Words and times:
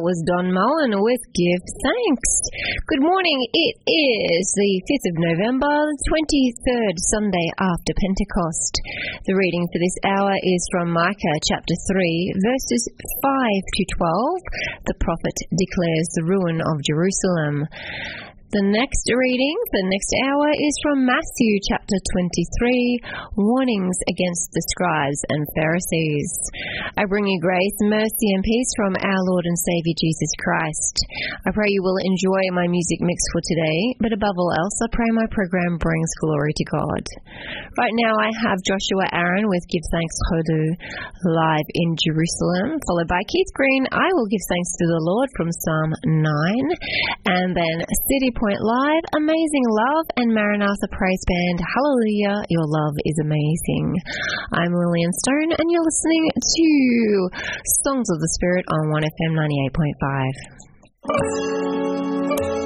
That 0.00 0.08
was 0.16 0.24
Don 0.32 0.48
Moen 0.48 0.96
with 0.96 1.20
Give 1.36 1.60
Thanks. 1.84 2.32
Good 2.88 3.04
morning. 3.04 3.36
It 3.52 3.74
is 3.84 4.44
the 4.56 4.72
5th 4.88 5.06
of 5.12 5.16
November, 5.28 5.68
the 5.68 6.00
23rd 6.08 6.96
Sunday 7.12 7.48
after 7.60 7.92
Pentecost. 8.00 8.80
The 9.28 9.36
reading 9.36 9.68
for 9.68 9.76
this 9.76 10.00
hour 10.08 10.32
is 10.40 10.64
from 10.72 10.96
Micah 10.96 11.38
chapter 11.52 11.76
3, 11.92 12.32
verses 12.40 12.82
5 12.96 12.96
to 12.96 13.82
12. 14.00 14.88
The 14.88 14.96
prophet 15.04 15.36
declares 15.52 16.08
the 16.16 16.24
ruin 16.32 16.64
of 16.64 16.80
Jerusalem. 16.80 17.68
The 18.50 18.66
next 18.66 19.06
reading, 19.06 19.58
the 19.70 19.86
next 19.94 20.10
hour, 20.26 20.50
is 20.50 20.74
from 20.82 21.06
Matthew 21.06 21.62
chapter 21.70 21.94
23, 21.94 23.38
warnings 23.38 23.94
against 24.10 24.50
the 24.50 24.66
scribes 24.74 25.22
and 25.30 25.46
Pharisees. 25.54 26.34
I 26.98 27.06
bring 27.06 27.30
you 27.30 27.38
grace, 27.38 27.78
mercy, 27.86 28.28
and 28.34 28.42
peace 28.42 28.70
from 28.74 28.98
our 29.06 29.22
Lord 29.30 29.46
and 29.46 29.54
Savior 29.54 29.94
Jesus 30.02 30.34
Christ. 30.42 30.94
I 31.46 31.54
pray 31.54 31.70
you 31.70 31.78
will 31.86 32.02
enjoy 32.02 32.42
my 32.50 32.66
music 32.66 32.98
mix 32.98 33.22
for 33.30 33.38
today, 33.38 33.80
but 34.02 34.10
above 34.18 34.34
all 34.34 34.50
else, 34.58 34.74
I 34.82 34.98
pray 34.98 35.06
my 35.14 35.30
program 35.30 35.78
brings 35.78 36.10
glory 36.18 36.50
to 36.50 36.66
God. 36.74 37.04
Right 37.78 37.94
now, 38.02 38.18
I 38.18 38.34
have 38.50 38.66
Joshua 38.66 39.14
Aaron 39.14 39.46
with 39.46 39.62
Give 39.70 39.86
Thanks 39.94 40.18
Hodu 40.26 40.74
live 41.22 41.68
in 41.70 41.94
Jerusalem, 42.02 42.82
followed 42.82 43.06
by 43.06 43.22
Keith 43.30 43.54
Green. 43.54 43.86
I 43.94 44.10
will 44.10 44.26
give 44.26 44.42
thanks 44.50 44.74
to 44.74 44.86
the 44.90 45.02
Lord 45.06 45.30
from 45.38 45.54
Psalm 45.54 45.90
9, 46.02 47.30
and 47.30 47.54
then 47.54 47.78
City 48.10 48.34
Point 48.40 48.56
Live, 48.64 49.04
Amazing 49.20 49.66
Love, 49.68 50.06
and 50.16 50.32
Maranatha 50.32 50.88
Praise 50.92 51.22
Band, 51.28 51.60
Hallelujah, 51.60 52.40
Your 52.48 52.64
Love 52.64 52.94
is 53.04 53.18
Amazing. 53.20 54.00
I'm 54.54 54.72
Lillian 54.72 55.12
Stone, 55.12 55.52
and 55.58 55.68
you're 55.68 55.84
listening 55.84 56.30
to 56.32 57.28
Songs 57.84 58.08
of 58.08 58.18
the 58.18 58.28
Spirit 58.40 58.64
on 58.72 58.88
1FM 58.96 59.36
98.5. 62.48 62.59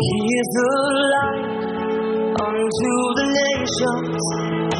He 0.00 0.16
is 0.40 0.48
the 0.56 0.72
light 1.12 1.44
unto 2.40 2.92
the 3.20 3.26
nations. 3.36 4.22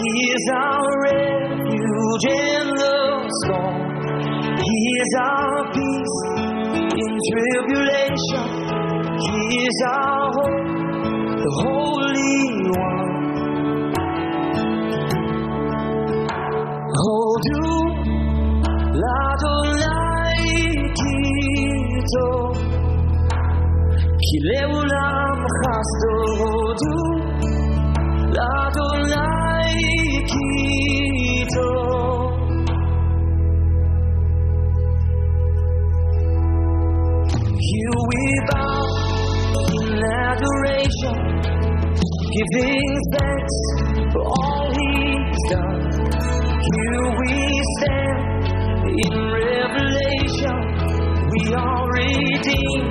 He 0.00 0.12
is 0.32 0.44
our 0.56 0.88
refuge 1.05 2.25
in 2.25 2.64
the 2.81 3.28
storm. 3.44 3.84
He 4.64 4.78
is 5.02 5.12
our 5.20 5.61
peace 5.76 6.19
in 7.05 7.12
tribulation. 7.28 8.49
He 9.28 9.40
is 9.69 9.78
our 9.93 10.25
hope, 10.40 10.69
the 11.37 11.52
Holy 11.69 12.40
One. 12.81 13.12
Oh, 16.96 17.37
la 19.05 19.20
do 19.37 19.55
la 19.84 20.00
כי 24.26 24.37
לעולם 24.49 25.37
חסדו 25.58 26.17
הודו, 26.40 26.99
לאדוני 28.34 29.14
הכיתו. 30.19 31.72
Here 37.69 38.00
we 38.11 38.25
bow 38.50 38.82
in 39.78 39.90
adoration, 40.28 41.19
giving 42.34 42.90
thanks 43.14 43.56
for 44.12 44.23
all 44.38 44.66
He's 44.78 45.43
done. 45.52 45.82
Here 46.69 47.06
we 47.20 47.34
stand 47.76 48.20
in 49.05 49.14
revelation, 49.49 50.58
we 51.32 51.43
are 51.64 51.82
redeemed. 51.99 52.90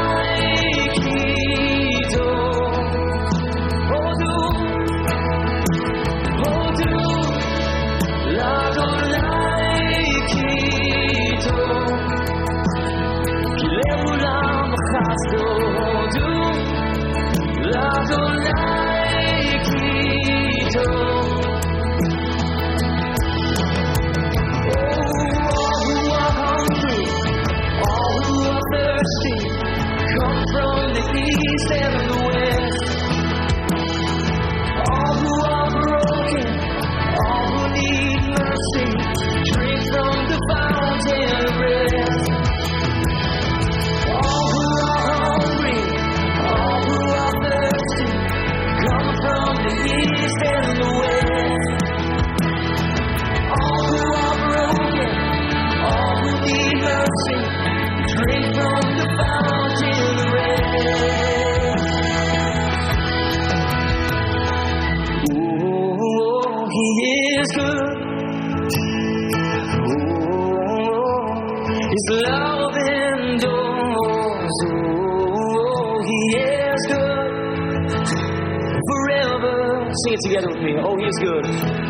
Love 17.71 18.07
don't 18.07 18.43
like 18.45 19.67
it. 19.67 21.20
together 80.23 80.49
with 80.49 80.61
me. 80.61 80.75
Oh, 80.77 80.97
he's 80.97 81.17
good. 81.19 81.80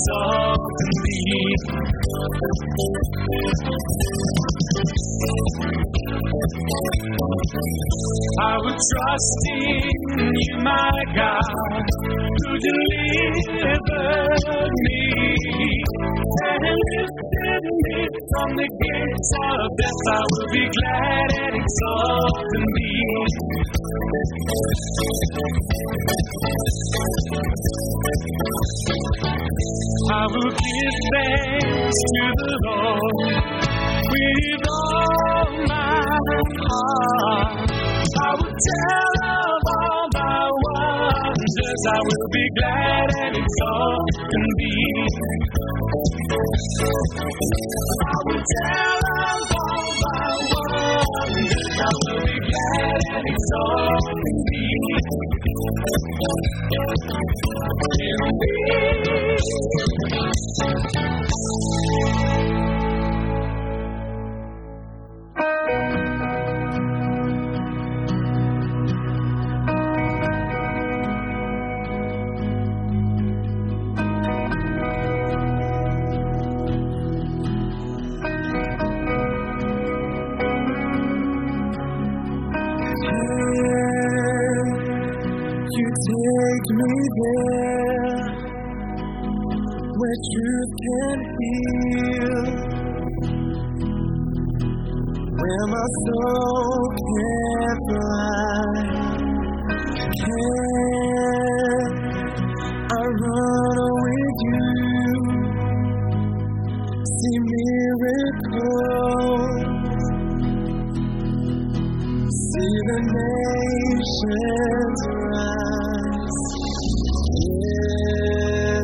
I 0.00 0.08
would 8.64 8.80
trust 8.80 9.40
in 9.52 9.59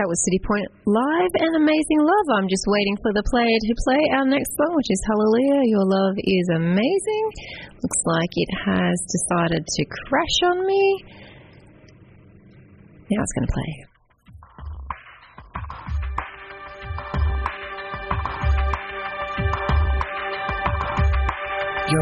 That 0.00 0.08
was 0.08 0.24
City 0.24 0.40
Point 0.40 0.64
Live 0.88 1.32
and 1.44 1.60
Amazing 1.60 2.00
Love. 2.00 2.26
I'm 2.32 2.48
just 2.48 2.64
waiting 2.64 2.96
for 3.04 3.12
the 3.12 3.20
player 3.28 3.52
to 3.52 3.74
play 3.84 4.00
our 4.16 4.24
next 4.24 4.48
song, 4.56 4.72
which 4.72 4.88
is 4.88 4.96
Hallelujah. 5.04 5.60
Your 5.68 5.84
love 5.84 6.16
is 6.16 6.48
amazing. 6.56 7.24
Looks 7.84 8.00
like 8.08 8.32
it 8.32 8.48
has 8.64 8.96
decided 9.12 9.60
to 9.60 9.82
crash 10.08 10.36
on 10.48 10.64
me. 10.64 11.04
Now 13.12 13.20
it's 13.20 13.32
going 13.36 13.44
to 13.44 13.52
play. 13.52 13.89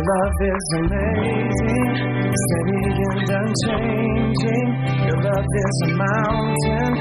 Love 0.08 0.40
is 0.40 0.66
amazing, 0.80 1.90
steady 2.32 2.84
and 3.08 3.28
unchanging. 3.28 4.68
Your 5.04 5.18
love 5.20 5.50
is 5.64 5.76
a 5.84 5.90
mountain 6.00 6.92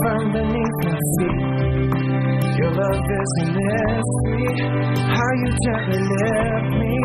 from 0.00 0.20
beneath 0.36 0.78
my 0.84 0.98
feet. 1.16 1.40
Your 2.60 2.72
love 2.76 3.08
is 3.20 3.32
a 3.40 3.46
mystery, 3.56 4.52
how 5.16 5.32
you 5.40 5.48
gently 5.64 6.00
lift 6.12 6.68
me 6.76 6.96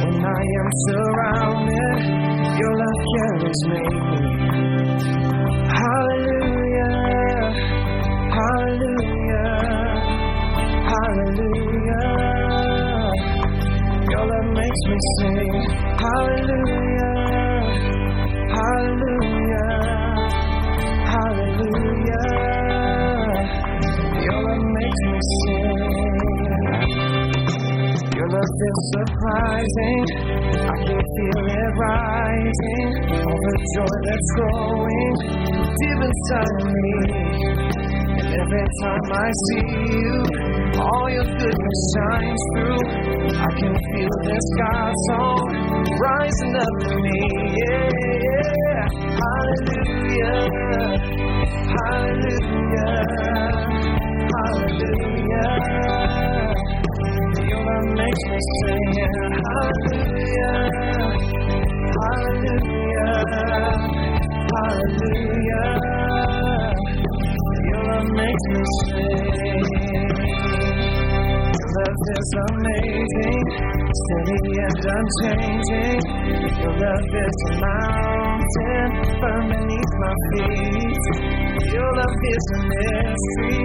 when 0.00 0.16
I 0.24 0.42
am 0.60 0.70
surrounded. 0.88 1.98
Your 2.56 2.72
love 2.80 3.00
carries 3.12 3.60
me. 3.68 3.84
Hallelujah, 5.68 6.96
hallelujah, 8.40 9.52
hallelujah. 10.88 12.27
Your 14.10 14.24
love 14.26 14.48
makes 14.54 14.82
me 14.88 14.96
sing 15.18 15.52
Hallelujah, 15.98 17.12
Hallelujah, 18.56 19.70
Hallelujah. 21.12 22.26
Your 24.24 24.40
love 24.46 24.64
makes 24.78 25.02
me 25.10 25.20
sing. 25.40 25.78
Your 28.16 28.28
love 28.28 28.54
is 28.68 28.78
surprising. 28.94 30.04
I 30.56 30.76
can 30.84 31.00
feel 31.14 31.44
it 31.48 31.70
rising. 31.78 32.88
All 33.26 33.40
the 33.46 33.54
joy 33.74 33.96
that's 34.06 34.28
growing 34.36 35.14
deep 35.80 36.00
inside 36.08 36.54
of 36.60 36.68
me. 36.82 36.96
And 38.18 38.28
every 38.40 38.66
time 38.82 39.06
I 39.12 39.28
see 39.46 39.68
you, 39.92 40.57
all 40.80 41.10
your 41.10 41.24
goodness 41.24 41.80
shines 41.94 42.42
through. 42.54 42.84
I 43.34 43.50
can 43.58 43.74
feel 43.74 44.14
this 44.24 44.46
God 44.58 44.92
song 45.08 45.46
rising 46.00 46.54
up 46.56 46.76
in 46.90 46.96
me. 47.02 47.20
Yeah, 47.58 47.90
yeah. 48.68 48.88
Hallelujah, 49.20 50.40
hallelujah, 51.76 52.94
hallelujah. 54.34 55.50
Love 57.66 57.88
makes 57.96 58.24
me 58.30 58.38
sing. 58.60 58.94
Hallelujah, 59.48 60.07
unchanging. 74.98 76.02
Your 76.58 76.74
love 76.74 77.14
is 77.24 77.38
a 77.48 77.52
mountain 77.62 78.90
firm 79.20 79.44
beneath 79.52 79.92
my 80.02 80.14
feet. 80.30 81.04
Your 81.72 81.90
love 81.98 82.18
is 82.34 82.44
a 82.56 82.60
mystery, 82.70 83.60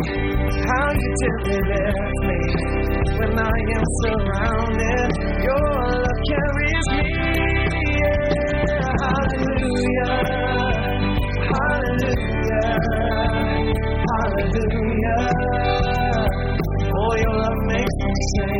how 0.68 0.88
you 0.94 1.10
gently 1.22 1.60
lift 1.72 2.18
me 2.28 2.42
when 3.18 3.34
I 3.40 3.58
am 3.78 3.86
surrounded. 4.04 5.10
Your 5.48 5.72
love 6.04 6.20
carries 6.30 6.88
me. 6.98 7.08
Yeah. 7.98 8.84
Hallelujah, 9.04 10.14
hallelujah. 11.54 12.72
Hallelujah. 14.14 15.22
Oh, 16.96 17.16
your 17.18 17.36
love 17.36 17.62
makes 17.68 17.96
me 18.06 18.14
sing. 18.36 18.53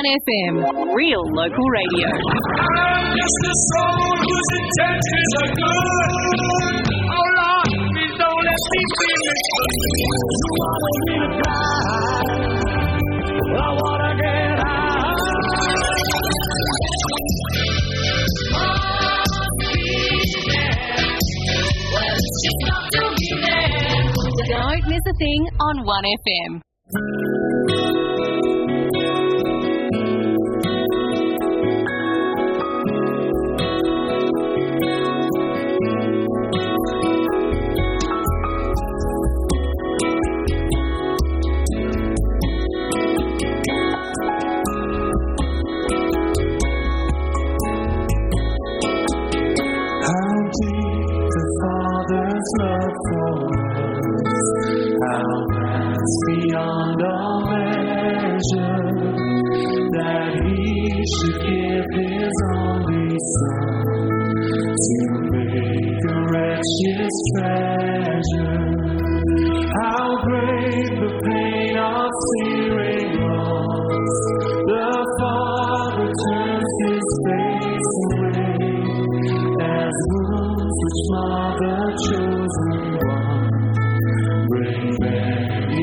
One 0.00 0.16
FM, 0.16 0.56
real 0.96 1.20
local 1.28 1.66
radio. 1.68 2.08
I'm 2.08 3.20
soul 3.20 4.16
whose 4.16 4.50
intentions 4.56 5.30
are 5.36 5.52
good. 5.52 6.88
Oh 7.04 7.26
Lord, 7.36 7.68
please 7.68 8.16
don't 8.16 8.40
let 8.40 8.60
me 8.72 8.80
be 8.80 9.12
misunderstood. 9.12 9.76
You 10.40 10.56
want 10.56 10.80
me 11.04 11.20
to 11.20 11.28
cry? 11.36 12.24
I 13.44 13.68
wanna 13.76 14.12
get 14.24 14.56
out. 14.64 15.20
Don't 24.48 24.84
miss 24.88 25.04
a 25.06 25.14
thing 25.18 25.42
on 25.60 25.84
1FM. 25.84 26.69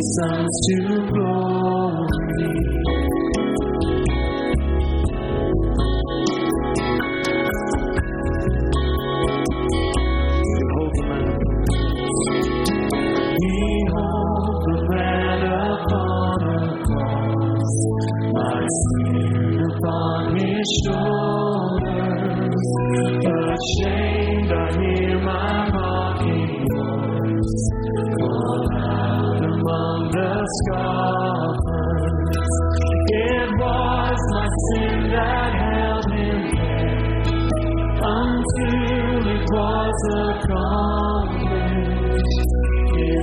sons 0.02 0.56
to 0.68 0.78
glory. 1.12 2.87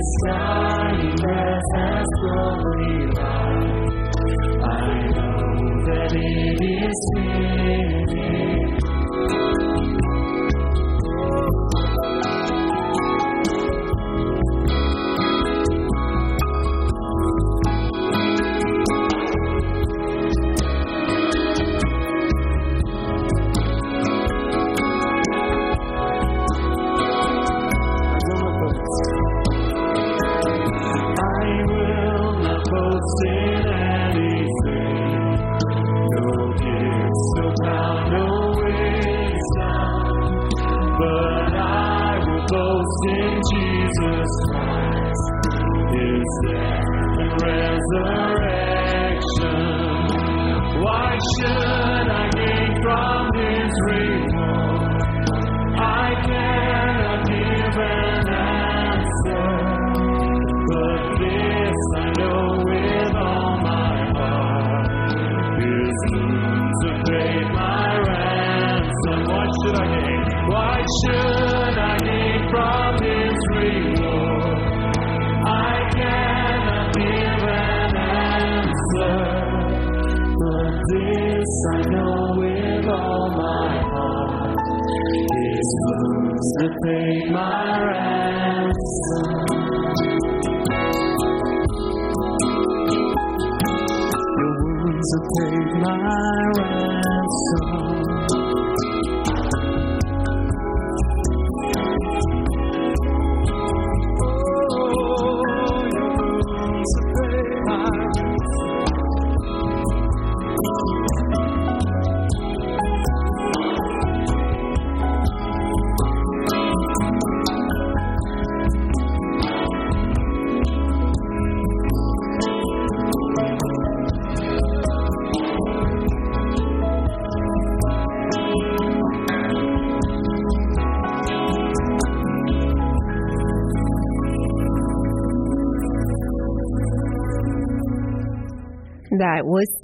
sky. 0.05 0.54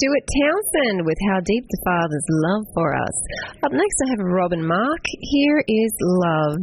Stuart 0.02 0.26
Townend 0.42 1.06
with 1.06 1.18
How 1.30 1.38
Deep 1.46 1.62
the 1.70 1.82
Father's 1.86 2.26
Love 2.50 2.66
for 2.74 2.90
Us. 2.98 3.18
Up 3.62 3.72
next, 3.72 3.98
I 4.02 4.10
have 4.10 4.34
Robin 4.34 4.66
Mark. 4.66 5.06
Here 5.06 5.62
is 5.68 5.94
Love. 6.02 6.58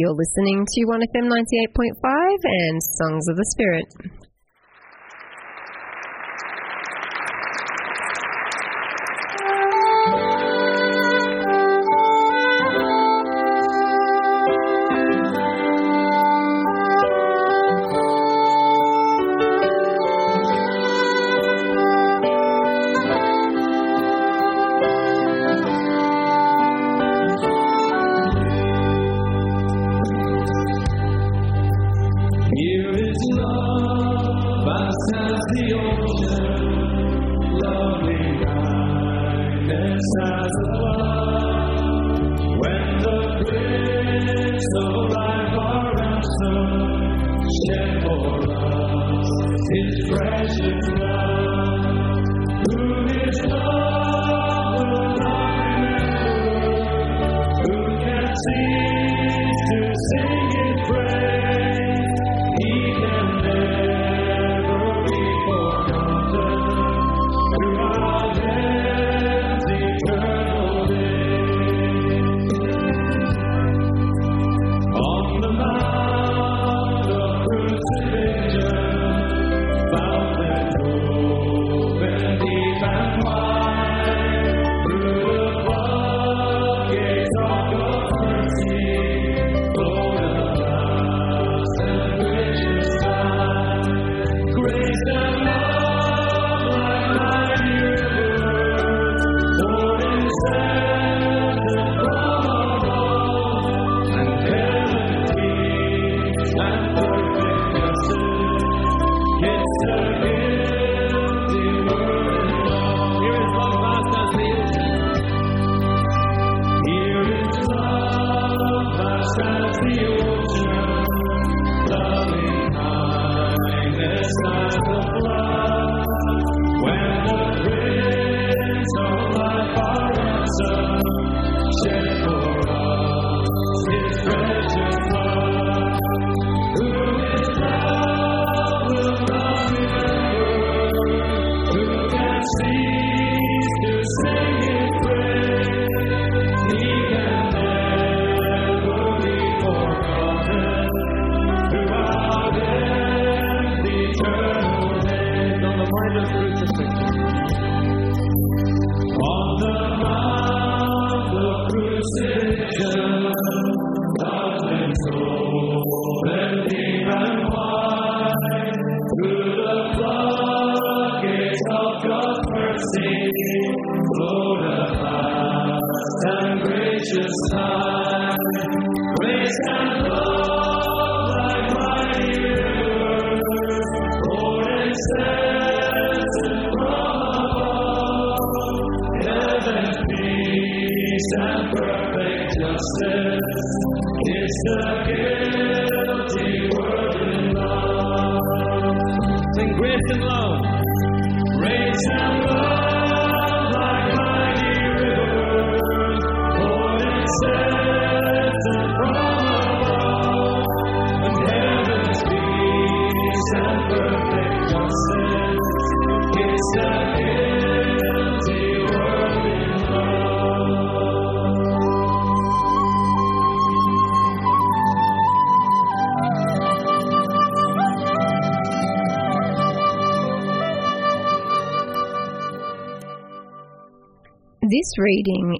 You're 0.00 0.16
listening 0.16 0.64
to 0.64 0.80
1FM 0.88 1.28
98.5 1.28 1.84
and 2.48 2.80
Songs 2.96 3.28
of 3.28 3.36
the 3.36 3.44
Spirit. 3.52 3.84
as 35.14 35.40
the 35.54 35.66
ocean, 35.78 36.58
loving 37.62 38.42
kindness. 38.44 40.06
When 42.60 42.84
the 43.02 43.18
are 45.58 45.94
answered, 46.02 47.46
shed 47.58 47.90
for 48.02 48.38
us 48.50 49.30
His 49.70 49.94
precious 50.10 50.84
love. 51.00 51.27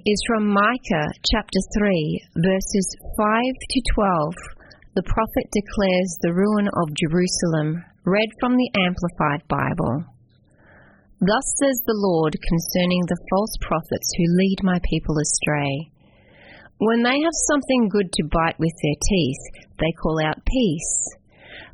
Is 0.09 0.21
from 0.25 0.49
Micah 0.49 1.09
chapter 1.29 1.61
3, 1.77 2.41
verses 2.41 2.87
5 3.13 3.45
to 3.45 3.79
12. 3.93 4.33
The 4.97 5.05
prophet 5.05 5.45
declares 5.53 6.17
the 6.17 6.33
ruin 6.33 6.65
of 6.65 6.97
Jerusalem, 6.97 7.85
read 8.09 8.29
from 8.41 8.57
the 8.57 8.71
Amplified 8.89 9.45
Bible. 9.45 10.09
Thus 11.21 11.45
says 11.61 11.77
the 11.85 12.01
Lord 12.01 12.33
concerning 12.41 13.05
the 13.05 13.21
false 13.29 13.53
prophets 13.61 14.09
who 14.17 14.37
lead 14.41 14.57
my 14.65 14.81
people 14.89 15.13
astray. 15.13 15.93
When 16.81 17.05
they 17.05 17.13
have 17.21 17.45
something 17.45 17.93
good 17.93 18.09
to 18.09 18.33
bite 18.33 18.57
with 18.57 18.73
their 18.81 18.97
teeth, 19.13 19.43
they 19.77 19.93
call 20.01 20.17
out 20.25 20.41
peace. 20.41 20.95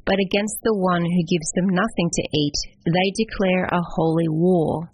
But 0.03 0.19
against 0.19 0.59
the 0.59 0.75
one 0.75 1.07
who 1.07 1.31
gives 1.31 1.47
them 1.55 1.71
nothing 1.71 2.09
to 2.11 2.25
eat, 2.35 2.57
they 2.83 3.15
declare 3.15 3.71
a 3.71 3.79
holy 3.95 4.27
war. 4.27 4.91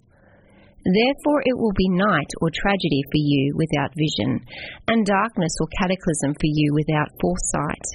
Therefore 0.82 1.46
it 1.46 1.58
will 1.58 1.74
be 1.78 1.94
night 1.94 2.32
or 2.42 2.50
tragedy 2.50 3.06
for 3.14 3.22
you 3.22 3.54
without 3.54 3.94
vision, 3.94 4.42
and 4.88 5.06
darkness 5.06 5.54
or 5.62 5.68
cataclysm 5.78 6.34
for 6.34 6.50
you 6.50 6.74
without 6.74 7.14
foresight. 7.22 7.86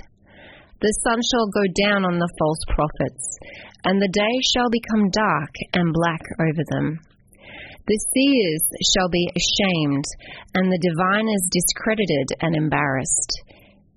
The 0.79 0.95
sun 1.03 1.19
shall 1.19 1.51
go 1.51 1.67
down 1.83 2.05
on 2.07 2.23
the 2.23 2.31
false 2.39 2.63
prophets, 2.71 3.27
and 3.83 3.99
the 3.99 4.15
day 4.15 4.35
shall 4.55 4.71
become 4.71 5.11
dark 5.11 5.51
and 5.75 5.91
black 5.91 6.23
over 6.39 6.63
them. 6.71 7.01
The 7.91 7.99
seers 8.15 8.65
shall 8.95 9.11
be 9.11 9.31
ashamed, 9.35 10.07
and 10.55 10.71
the 10.71 10.79
diviners 10.79 11.51
discredited 11.51 12.29
and 12.39 12.55
embarrassed. 12.55 13.33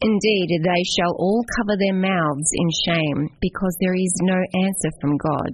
Indeed, 0.02 0.50
they 0.66 0.84
shall 0.98 1.14
all 1.14 1.46
cover 1.58 1.78
their 1.78 1.94
mouths 1.94 2.50
in 2.58 2.70
shame, 2.90 3.30
because 3.42 3.76
there 3.82 3.98
is 3.98 4.14
no 4.26 4.40
answer 4.66 4.90
from 5.02 5.18
God 5.18 5.54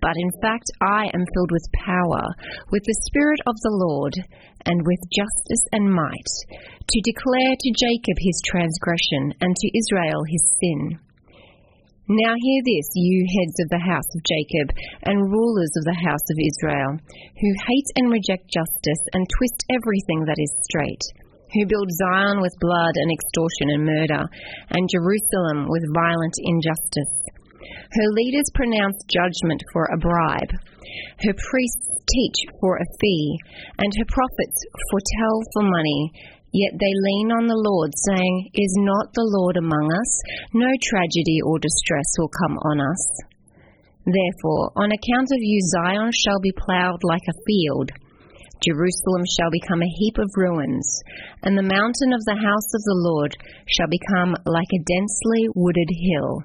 but 0.00 0.16
in 0.16 0.30
fact 0.40 0.70
I 0.80 1.10
am 1.12 1.26
filled 1.34 1.52
with 1.52 1.76
power, 1.84 2.24
with 2.70 2.82
the 2.84 3.02
Spirit 3.10 3.40
of 3.46 3.56
the 3.60 3.76
Lord, 3.76 4.14
and 4.64 4.86
with 4.86 5.12
justice 5.12 5.64
and 5.72 5.92
might, 5.92 6.32
to 6.80 7.06
declare 7.06 7.54
to 7.58 7.78
Jacob 7.78 8.16
his 8.18 8.40
transgression, 8.46 9.34
and 9.40 9.54
to 9.56 9.76
Israel 9.76 10.22
his 10.28 10.44
sin. 10.62 10.98
Now 12.10 12.34
hear 12.34 12.60
this, 12.66 12.90
you 12.98 13.22
heads 13.24 13.56
of 13.62 13.70
the 13.70 13.86
house 13.86 14.10
of 14.12 14.26
Jacob, 14.26 14.74
and 15.06 15.30
rulers 15.30 15.70
of 15.78 15.86
the 15.86 16.02
house 16.02 16.26
of 16.34 16.42
Israel, 16.42 16.98
who 16.98 17.62
hate 17.62 17.90
and 17.94 18.10
reject 18.10 18.50
justice, 18.50 19.02
and 19.14 19.22
twist 19.38 19.62
everything 19.70 20.26
that 20.26 20.42
is 20.42 20.52
straight. 20.66 21.04
Who 21.54 21.70
build 21.70 21.86
Zion 22.02 22.42
with 22.42 22.58
blood 22.58 22.94
and 22.98 23.06
extortion 23.06 23.68
and 23.70 23.84
murder, 23.86 24.22
and 24.74 24.90
Jerusalem 24.90 25.70
with 25.70 25.94
violent 25.94 26.34
injustice. 26.42 27.21
Her 27.92 28.08
leaders 28.12 28.48
pronounce 28.54 28.98
judgment 29.08 29.62
for 29.72 29.84
a 29.86 29.98
bribe. 29.98 30.52
Her 31.24 31.34
priests 31.34 31.88
teach 32.10 32.38
for 32.60 32.76
a 32.76 32.90
fee, 33.00 33.38
and 33.78 33.90
her 33.96 34.08
prophets 34.08 34.58
foretell 34.90 35.36
for 35.54 35.62
money. 35.62 36.12
Yet 36.52 36.76
they 36.76 36.92
lean 36.92 37.32
on 37.32 37.46
the 37.48 37.56
Lord, 37.56 37.96
saying, 38.12 38.50
Is 38.52 38.76
not 38.84 39.08
the 39.14 39.24
Lord 39.24 39.56
among 39.56 39.88
us? 39.88 40.12
No 40.52 40.68
tragedy 40.68 41.40
or 41.40 41.58
distress 41.58 42.08
will 42.18 42.28
come 42.28 42.58
on 42.60 42.80
us. 42.80 43.02
Therefore, 44.04 44.72
on 44.76 44.92
account 44.92 45.32
of 45.32 45.40
you, 45.40 45.58
Zion 45.72 46.10
shall 46.12 46.40
be 46.42 46.52
plowed 46.52 47.00
like 47.04 47.24
a 47.24 47.40
field. 47.46 47.88
Jerusalem 48.60 49.24
shall 49.26 49.50
become 49.50 49.82
a 49.82 49.94
heap 49.98 50.18
of 50.18 50.30
ruins, 50.36 50.86
and 51.42 51.56
the 51.56 51.66
mountain 51.66 52.12
of 52.12 52.22
the 52.26 52.38
house 52.38 52.70
of 52.74 52.82
the 52.84 53.00
Lord 53.00 53.32
shall 53.66 53.88
become 53.88 54.36
like 54.44 54.70
a 54.70 54.84
densely 54.86 55.48
wooded 55.54 55.90
hill. 55.90 56.44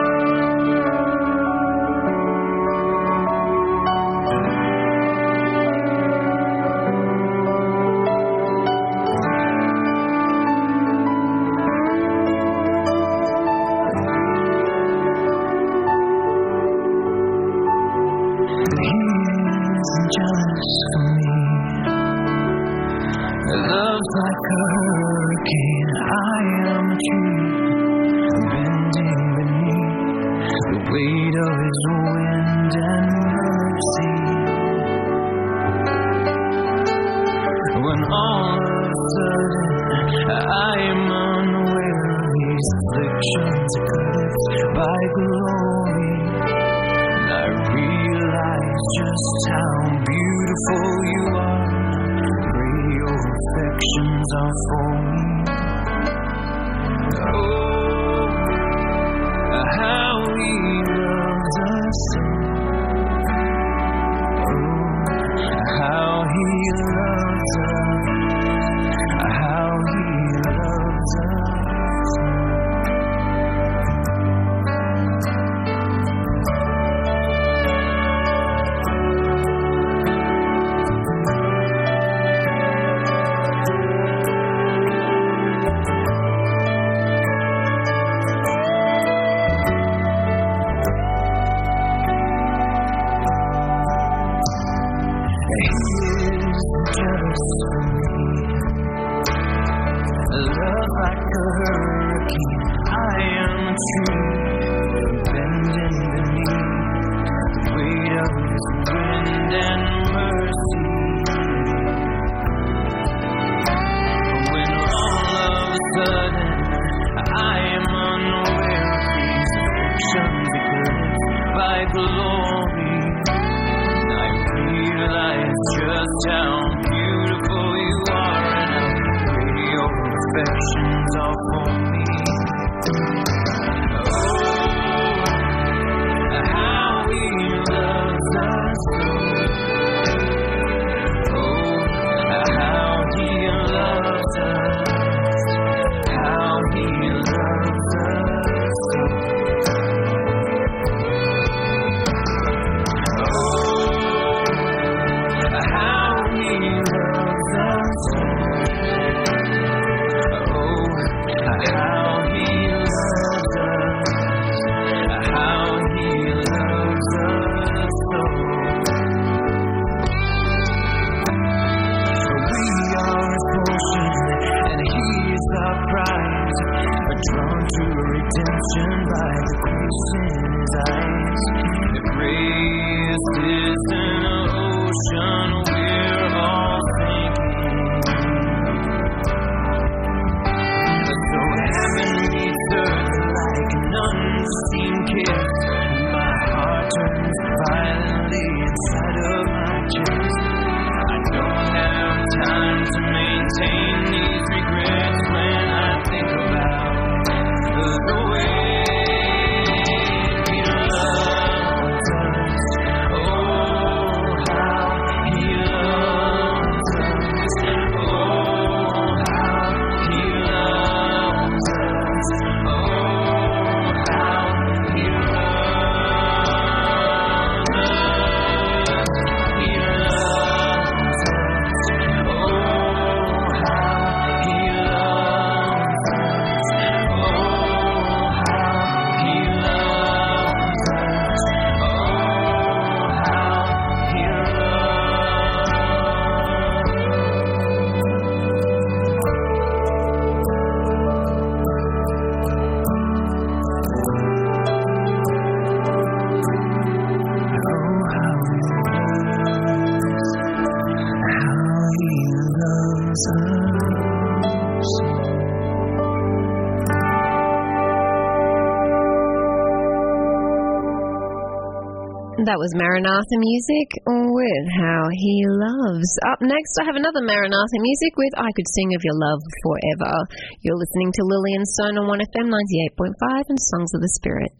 that 272.51 272.59
was 272.59 272.75
Maranatha 272.75 273.37
music 273.39 273.87
with 274.03 274.65
How 274.75 275.07
He 275.15 275.39
Loves. 275.47 276.11
Up 276.35 276.43
next, 276.43 276.75
I 276.83 276.83
have 276.83 276.99
another 276.99 277.23
Maranatha 277.23 277.79
music 277.79 278.11
with 278.19 278.35
I 278.35 278.51
Could 278.51 278.67
Sing 278.75 278.91
of 278.91 278.99
Your 279.07 279.15
Love 279.15 279.39
Forever. 279.63 280.11
You're 280.59 280.75
listening 280.75 281.15
to 281.15 281.23
Lillian 281.31 281.63
Stone 281.63 281.95
on 281.95 282.11
1FM 282.11 282.51
98.5 282.51 283.55
and 283.55 283.61
Songs 283.71 283.95
of 283.95 284.03
the 284.03 284.11
Spirit. 284.19 284.51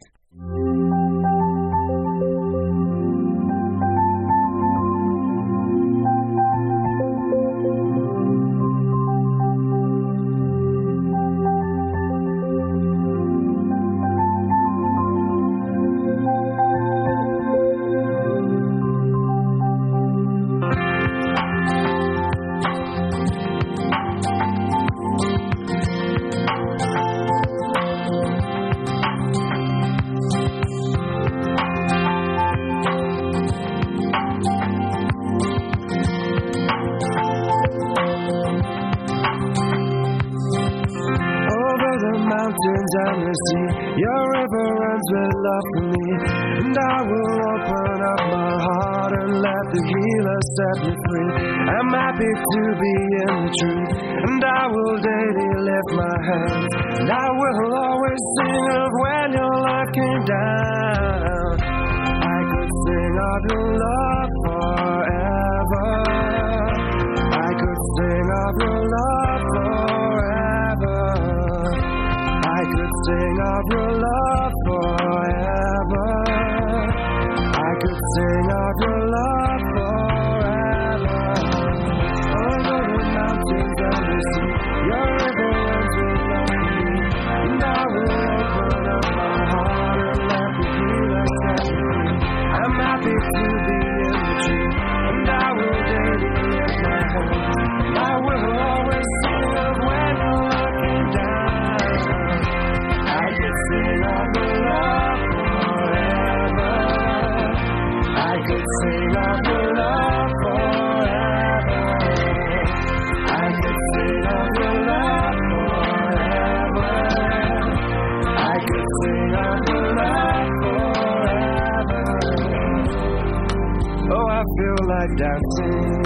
like 125.02 125.18
dancing. 125.18 126.02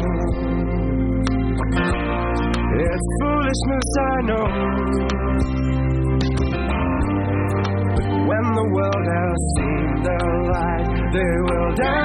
It's 2.80 3.08
foolishness, 3.20 3.88
I 4.00 4.16
know. 4.30 4.48
But 7.96 8.08
when 8.30 8.46
the 8.60 8.68
world 8.76 9.06
has 9.20 9.38
seen 9.56 9.86
the 10.08 10.20
light, 10.54 10.88
they 11.14 11.34
will 11.48 11.76
dance. 11.76 12.05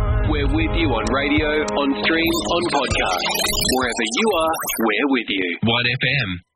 We're 0.31 0.47
with 0.47 0.73
you 0.79 0.87
on 0.87 1.03
radio, 1.11 1.51
on 1.75 1.91
stream, 2.07 2.33
on 2.55 2.63
podcast. 2.71 3.23
Wherever 3.75 4.05
you 4.15 4.27
are, 4.39 4.55
we're 4.79 5.09
with 5.11 5.27
you. 5.27 5.57
1FM. 5.59 6.50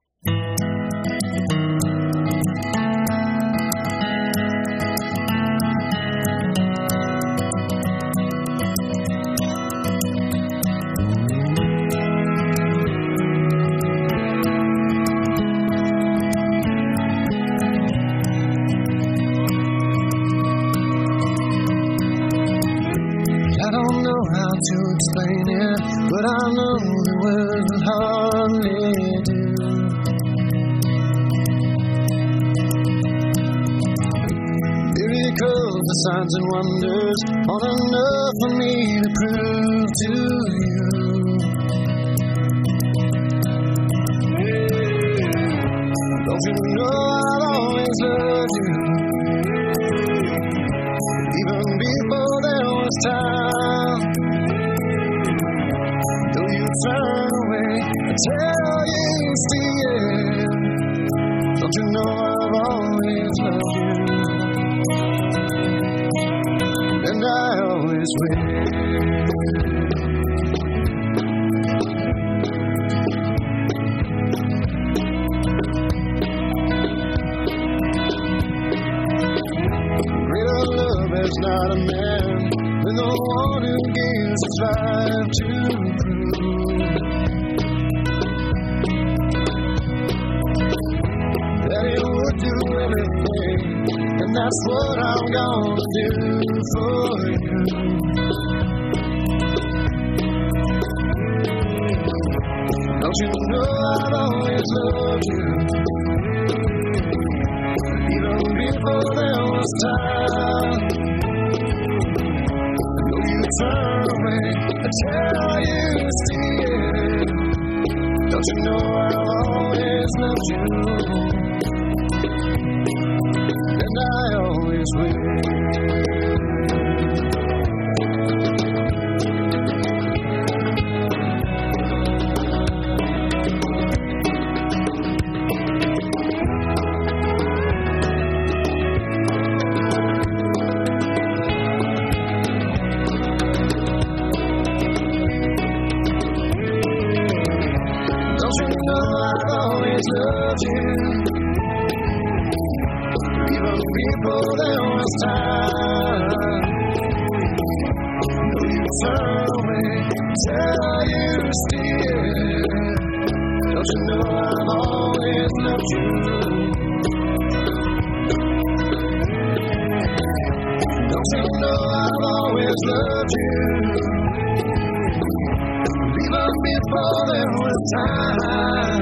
Was 176.91 177.77
time. 177.95 179.01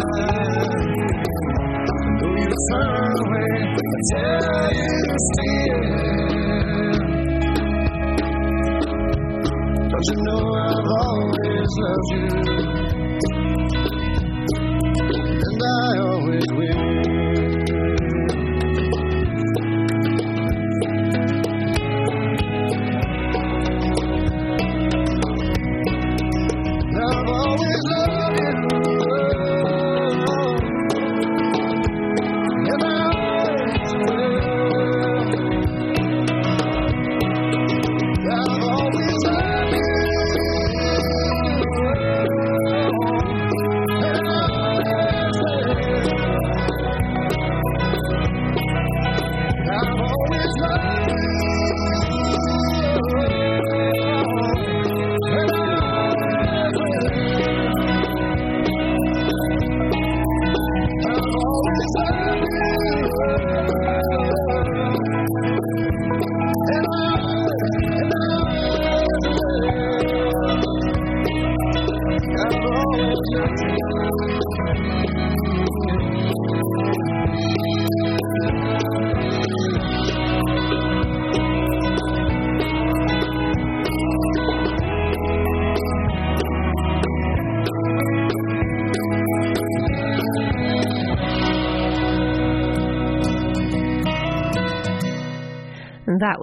You 2.21 2.49
turn 2.69 3.11
away, 3.23 3.53
tell 4.11 4.71
you 4.73 4.97
still. 5.27 5.81
Don't 9.89 10.07
you 10.09 10.17
know 10.23 10.43
I've 10.53 10.91
always 11.01 11.71
loved 11.83 12.09
you? 12.11 12.82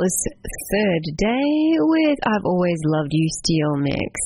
Was 0.01 0.17
Third 0.73 1.05
Day 1.13 1.77
with 1.77 2.17
I've 2.25 2.49
Always 2.49 2.81
Loved 2.89 3.13
You 3.13 3.29
Steel 3.45 3.77
Mix. 3.85 4.17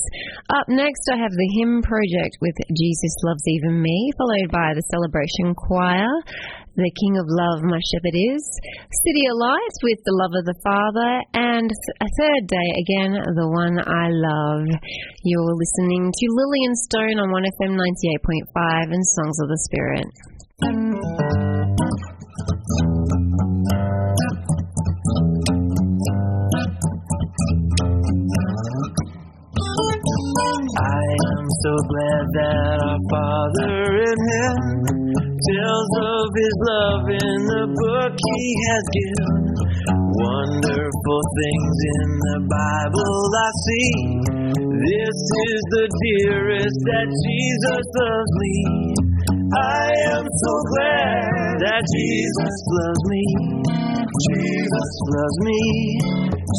Up 0.54 0.70
next, 0.70 1.02
I 1.10 1.18
have 1.18 1.34
the 1.34 1.50
Hymn 1.58 1.82
Project 1.82 2.38
with 2.38 2.54
Jesus 2.78 3.14
Loves 3.26 3.42
Even 3.58 3.82
Me, 3.82 4.14
followed 4.14 4.54
by 4.54 4.70
the 4.70 4.86
Celebration 4.94 5.50
Choir, 5.58 6.06
The 6.78 6.94
King 6.94 7.18
of 7.18 7.26
Love, 7.26 7.66
My 7.66 7.82
Shepherd 7.90 8.14
Is, 8.14 8.46
CityAlight 9.02 9.74
with 9.82 9.98
The 10.06 10.14
Love 10.14 10.38
of 10.38 10.46
the 10.46 10.62
Father, 10.62 11.10
and 11.34 11.66
a 11.66 12.08
third 12.22 12.44
day 12.46 12.68
again, 12.78 13.18
The 13.34 13.50
One 13.50 13.74
I 13.82 14.14
Love. 14.14 14.70
You're 15.26 15.58
listening 15.58 16.06
to 16.06 16.24
Lillian 16.38 16.74
Stone 16.86 17.18
on 17.18 17.34
1FM 17.34 17.74
98.5 17.74 18.94
and 18.94 19.02
Songs 19.18 19.38
of 19.42 19.50
the 19.50 19.58
Spirit. 19.66 20.06
So 31.64 31.72
glad 31.88 32.24
that 32.36 32.76
our 32.84 33.00
Father 33.08 33.72
in 33.96 34.18
heaven 34.36 34.84
tells 35.16 35.90
of 35.96 36.26
His 36.36 36.56
love 36.60 37.04
in 37.08 37.38
the 37.48 37.64
book 37.72 38.12
He 38.12 38.44
has 38.68 38.84
given. 38.92 39.32
Wonderful 39.88 41.20
things 41.40 41.76
in 41.96 42.08
the 42.20 42.38
Bible 42.44 43.20
I 43.32 43.50
see. 43.64 43.96
This 44.60 45.16
is 45.16 45.60
the 45.72 45.88
dearest 46.04 46.78
that 46.84 47.08
Jesus 47.08 47.84
loves 47.96 48.32
me. 48.44 49.03
I 49.54 49.86
am 50.18 50.26
so 50.26 50.52
glad 50.74 51.30
that 51.62 51.82
Jesus 51.94 52.56
loves 52.74 53.04
me. 53.06 53.24
Jesus 54.26 54.90
loves 55.14 55.38
me. 55.46 55.62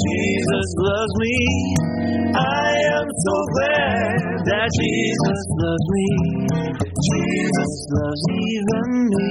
Jesus 0.05 0.69
loves 0.79 1.15
me. 1.19 1.35
I 2.39 2.71
am 2.95 3.07
so 3.11 3.35
glad 3.51 4.15
that 4.47 4.67
Jesus 4.79 5.41
loves 5.59 5.87
me. 5.91 6.09
Jesus 7.11 7.73
loves 7.91 8.23
even 8.31 8.87
me. 9.11 9.27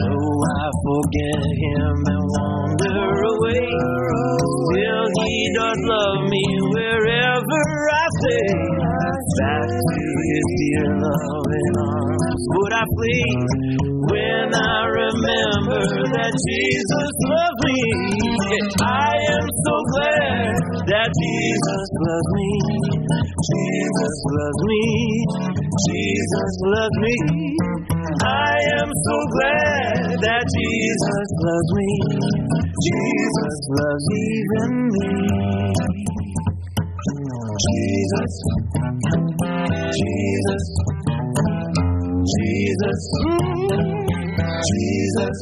Though 0.00 0.40
I 0.48 0.70
forget 0.84 1.42
him 1.60 1.96
and 2.06 2.24
wander 2.32 2.67
away, 3.14 3.64
still 4.68 5.06
he 5.24 5.36
does 5.56 5.80
love 5.88 6.20
me 6.28 6.44
wherever 6.74 7.62
I 7.92 8.06
stay. 8.20 8.50
Back 9.38 9.68
to 9.68 10.04
his 10.28 10.44
dear 10.58 10.86
loving 10.98 11.74
arms 11.78 12.42
would 12.56 12.72
I 12.72 12.84
flee 12.96 13.32
when 14.08 14.48
I 14.54 14.80
remember 14.88 15.84
that 16.16 16.32
Jesus 16.32 17.10
loves 17.28 17.60
me. 17.68 17.82
I 18.82 19.12
am 19.36 19.46
so 19.64 19.74
glad 19.92 20.56
that 20.88 21.08
Jesus 21.12 21.84
loves 22.00 22.30
me. 22.36 22.52
Jesus 23.38 24.14
loves 24.32 24.62
me. 24.64 24.84
Jesus 25.88 26.52
loves 26.64 26.96
me. 27.04 27.67
I 27.90 28.56
am 28.80 28.90
so 28.92 29.16
glad 29.32 30.20
that 30.20 30.44
Jesus 30.44 31.28
loves 31.40 31.70
me. 31.78 31.92
Jesus 32.84 33.58
loves 33.72 34.06
even 34.12 34.72
me. 34.92 35.08
Jesus, 37.64 38.32
Jesus, 39.96 40.64
Jesus, 42.36 43.00
Jesus, 44.68 45.38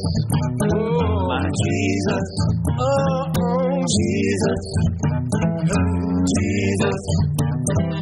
oh 0.71 1.27
my 1.27 1.43
Jesus, 1.51 2.27
oh, 2.79 3.25
oh 3.43 3.85
Jesus, 3.91 4.63
Jesus. 6.37 7.01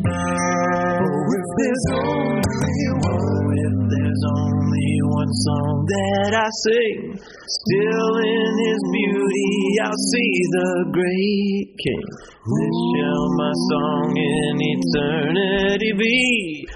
Oh, 0.05 1.33
if 1.33 1.47
there's 1.57 1.87
only 1.93 2.87
one, 3.01 3.54
there's 3.95 4.23
only 4.35 4.91
one 5.07 5.31
song 5.47 5.85
that 5.87 6.31
I 6.35 6.49
sing, 6.67 7.15
still 7.19 8.13
in 8.19 8.51
His 8.67 8.81
beauty 8.91 9.55
I'll 9.85 10.03
see 10.11 10.35
the 10.51 10.71
great 10.91 11.67
King. 11.77 12.05
This 12.45 12.75
shall 12.89 13.25
my 13.37 13.53
song 13.69 14.11
in 14.17 14.55
eternity 14.59 15.91
be. 15.93 16.67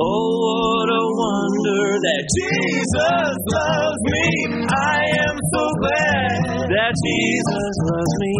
Oh, 0.00 0.30
what 0.44 0.88
a 0.94 1.04
wonder 1.18 1.86
that 1.96 2.24
Jesus 2.38 3.34
loves 3.50 4.02
me. 4.14 4.28
I 4.68 5.00
am 5.26 5.36
so 5.54 5.64
glad 5.80 6.70
that 6.70 6.92
Jesus 6.92 7.74
loves 7.88 8.14
me. 8.22 8.36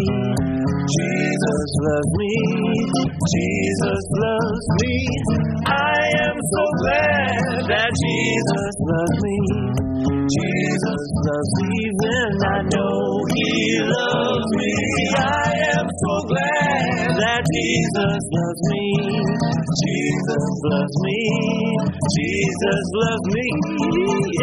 Jesus 0.87 1.69
loves 1.83 2.11
me. 2.21 2.35
Jesus 3.33 4.03
loves 4.13 4.67
me. 4.79 4.95
I 5.67 5.88
am 6.17 6.35
so 6.37 6.63
glad 6.81 7.41
that 7.69 7.89
Jesus 7.93 8.73
loves 8.81 9.17
me. 9.25 9.39
Jesus 10.29 11.03
loves 11.25 11.53
me 11.65 11.79
when 12.01 12.33
I 12.45 12.59
know 12.69 13.25
He 13.33 13.81
loves 13.83 14.49
me. 14.57 14.73
I 15.17 15.51
am 15.77 15.87
so 15.89 16.13
glad 16.29 17.17
that 17.17 17.41
Jesus 17.53 18.21
loves 18.31 18.63
me. 18.69 18.85
Jesus 19.83 20.45
loves 20.69 20.97
me. 21.03 21.21
Jesus 22.17 22.83
loves 22.93 23.27
me. 23.33 23.47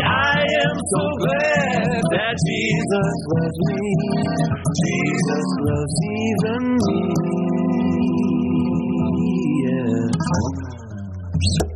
I 0.07 0.43
am 0.67 0.77
so 0.95 1.05
glad 1.25 2.03
that 2.15 2.35
Jesus 2.47 3.17
loves 3.35 3.61
me. 3.71 3.87
Jesus 4.83 5.47
loves 5.67 5.97
even 6.21 6.63
me. 6.85 6.99
Yeah. 9.65 10.76
Lift 11.39 11.76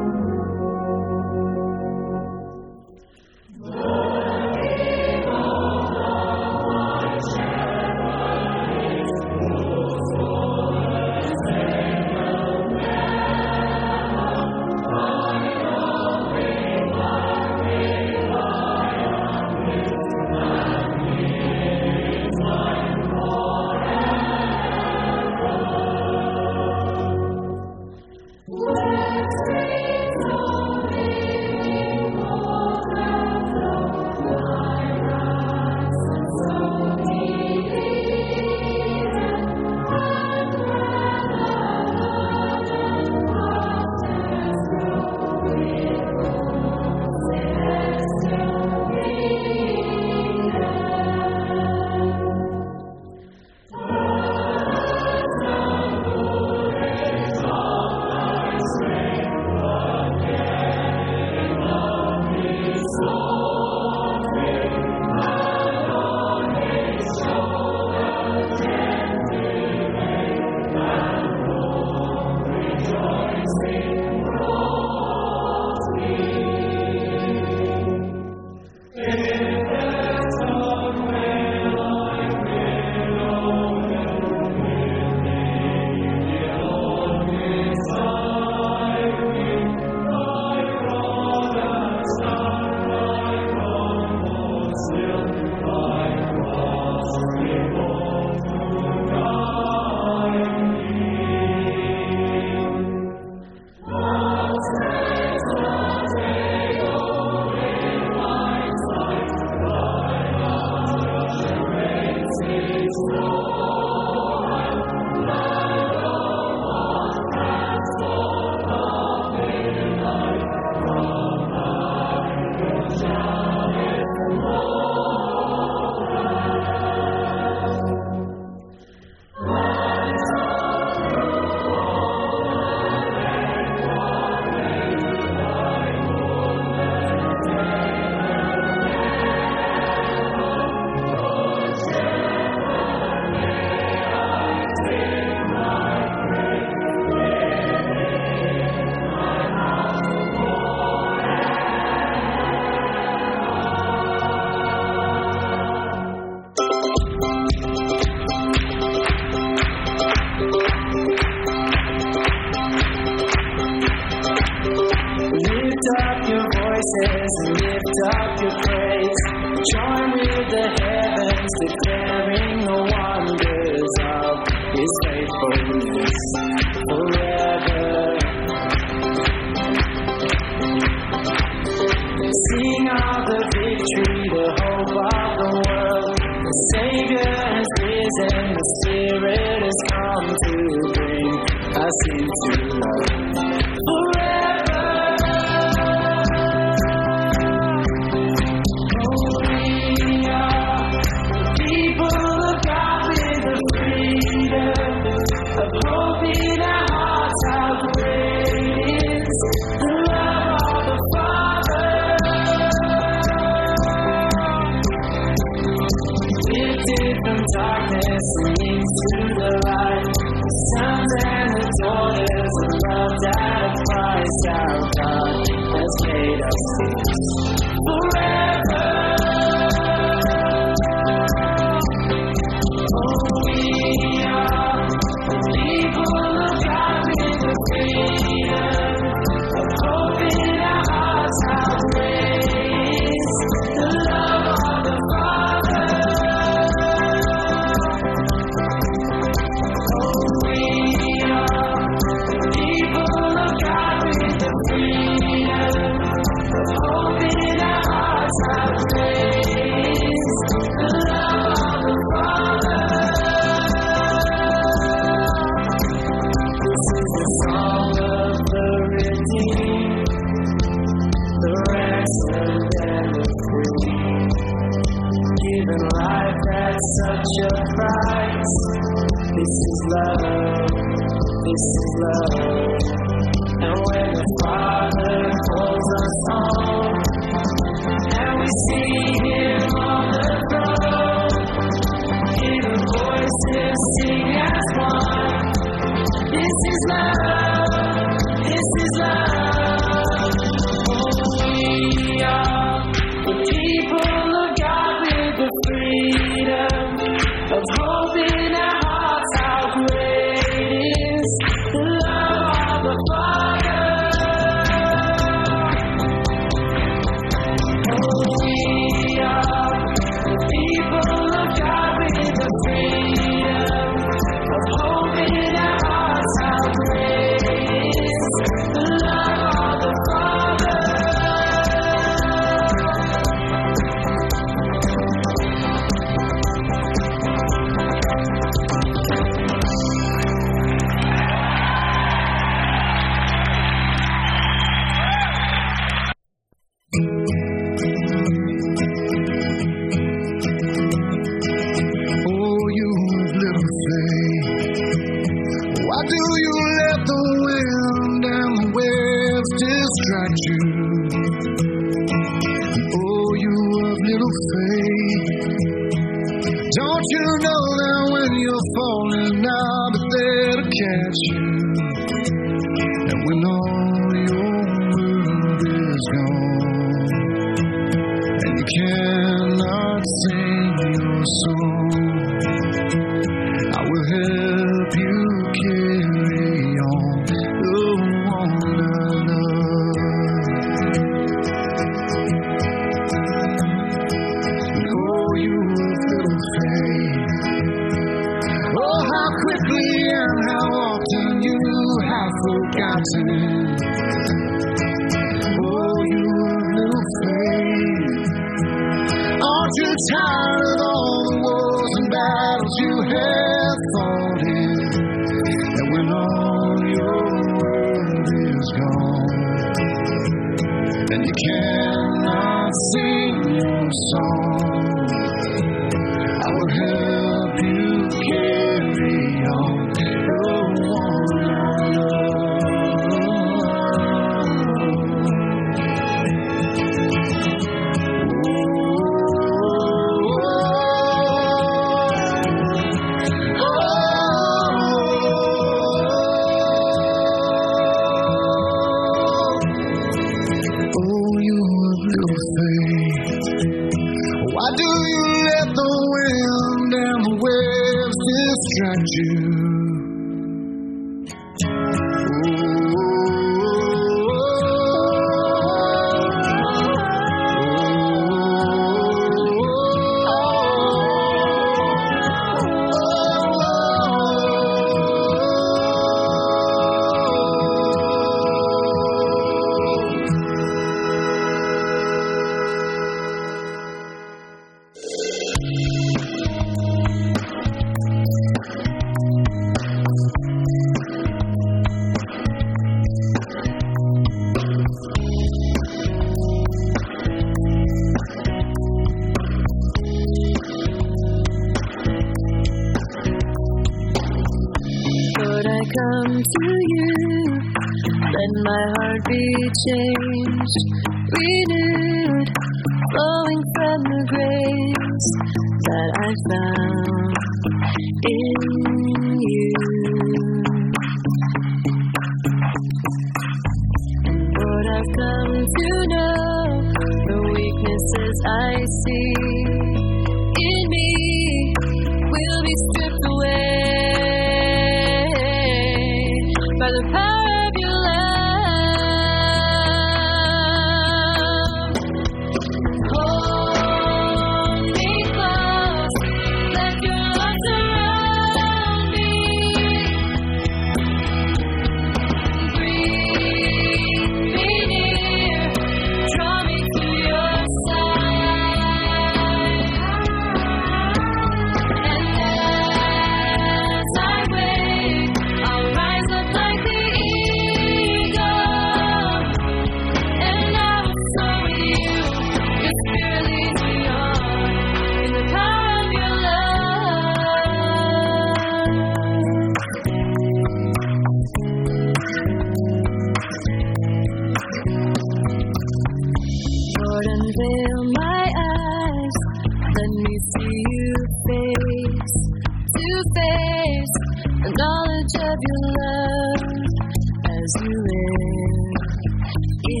Be 599.23 600.00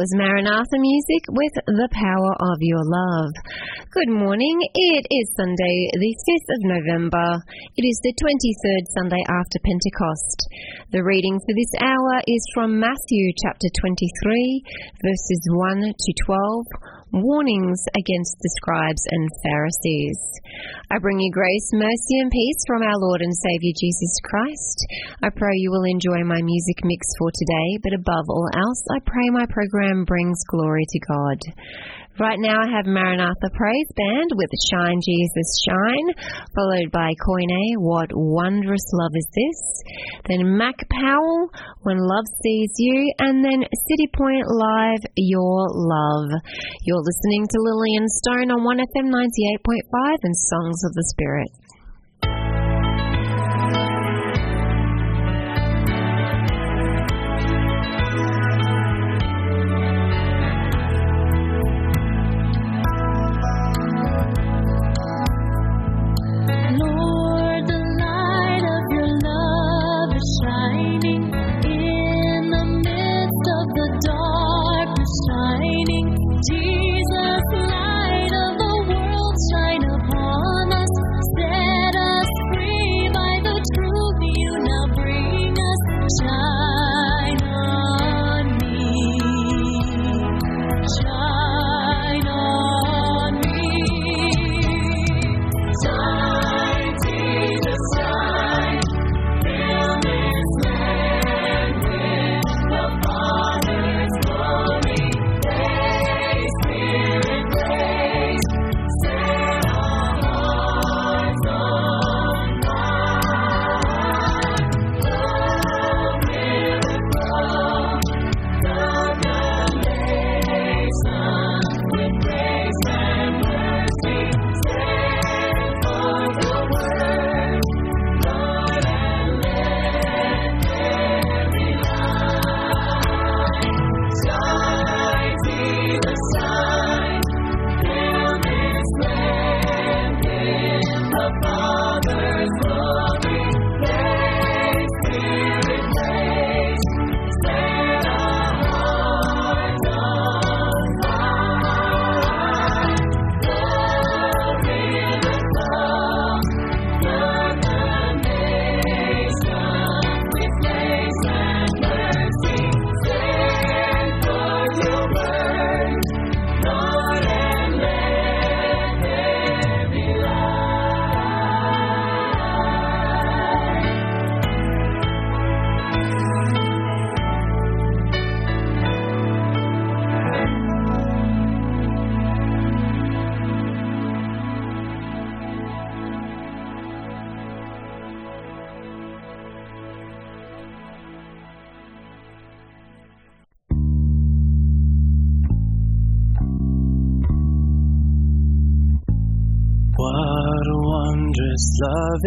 was 0.00 0.16
Maranatha 0.16 0.80
Music 0.80 1.28
with 1.28 1.52
The 1.76 1.90
Power 1.92 2.32
of 2.40 2.56
Your 2.64 2.80
Love. 2.80 3.36
Good 3.92 4.08
morning. 4.08 4.56
It 4.72 5.04
is 5.12 5.28
Sunday, 5.36 5.76
the 5.92 6.16
5th 6.24 6.48
of 6.56 6.60
November. 6.72 7.28
It 7.76 7.84
is 7.84 8.00
the 8.00 8.16
23rd 8.16 8.84
Sunday 8.96 9.20
after 9.28 9.60
Pentecost. 9.60 10.48
The 10.96 11.04
reading 11.04 11.36
for 11.36 11.52
this 11.52 11.68
hour 11.84 12.16
is 12.24 12.40
from 12.56 12.80
Matthew 12.80 13.28
chapter 13.44 13.68
23, 13.76 15.04
verses 15.04 15.42
1 15.52 15.92
to 15.92 16.10
12 16.24 16.99
warnings 17.12 17.80
against 17.96 18.38
the 18.40 18.50
scribes 18.60 19.02
and 19.10 19.28
Pharisees. 19.42 20.20
I 20.90 20.98
bring 20.98 21.18
you 21.18 21.30
grace, 21.30 21.70
mercy, 21.72 22.16
and 22.22 22.30
peace 22.30 22.60
from 22.66 22.82
our 22.82 22.98
Lord 22.98 23.22
and 23.22 23.34
Savior 23.34 23.74
Jesus 23.78 24.14
Christ. 24.24 24.78
I 25.22 25.30
pray 25.30 25.54
you 25.56 25.70
will 25.70 25.86
enjoy 25.86 26.22
my 26.24 26.42
music 26.42 26.78
mix 26.82 27.06
for 27.18 27.30
today, 27.30 27.78
but 27.82 27.94
above 27.94 28.26
all 28.28 28.48
else, 28.54 28.82
I 28.94 28.98
pray 29.06 29.30
my 29.30 29.46
program 29.46 30.04
brings 30.04 30.38
glory 30.50 30.84
to 30.88 31.00
God. 31.06 31.38
Right 32.18 32.38
now, 32.38 32.58
I 32.60 32.68
have 32.76 32.86
Maranatha 32.86 33.48
Praise 33.54 33.88
Band 33.96 34.30
with 34.34 34.50
Shine 34.68 35.00
Jesus 35.00 35.48
Shine, 35.64 36.08
followed 36.54 36.90
by 36.92 37.12
Koine, 37.22 37.78
What 37.78 38.10
Wondrous 38.12 38.84
Love 38.92 39.12
Is 39.14 39.28
This? 39.32 39.60
Then 40.28 40.58
Mac 40.58 40.74
Powell, 40.90 41.48
When 41.82 41.96
Love 41.96 42.26
Sees 42.42 42.72
You, 42.76 43.14
and 43.20 43.44
then 43.44 43.62
Citipointe 43.62 44.44
Live, 44.44 45.00
Your 45.16 45.68
Love. 45.70 46.28
You're 46.84 47.00
listening 47.00 47.46
to 47.48 47.62
Lillian 47.62 48.08
Stone 48.08 48.50
on 48.50 48.66
1FM 48.66 49.08
98.5 49.08 50.18
and 50.22 50.36
Songs 50.36 50.84
of 50.84 50.92
the 50.92 51.04
Spirit. 51.14 51.48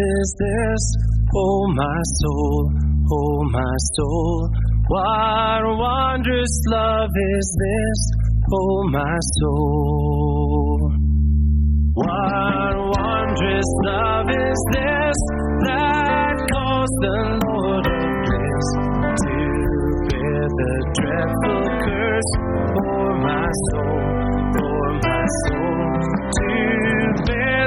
Is 0.04 0.28
this, 0.38 0.84
oh 1.34 1.66
my 1.74 2.00
soul, 2.20 2.70
oh 3.12 3.44
my 3.50 3.74
soul. 3.96 4.50
What 4.86 5.64
a 5.64 5.74
wondrous 5.80 6.54
love 6.68 7.10
is 7.36 7.56
this, 7.64 8.00
oh 8.52 8.88
my 8.92 9.16
soul. 9.40 10.92
What 11.94 12.74
a 12.74 12.84
wondrous 12.98 13.70
love 13.84 14.28
is 14.28 14.60
this 14.72 15.18
that 15.64 16.34
caused 16.52 16.98
the 17.00 17.18
Lord 17.48 17.86
of 17.86 18.04
bliss 18.26 18.68
to 19.24 19.36
bear 20.10 20.44
the 20.60 20.74
dreadful 21.00 21.64
curse 21.86 22.32
for 22.74 23.04
my 23.24 23.48
soul, 23.70 24.03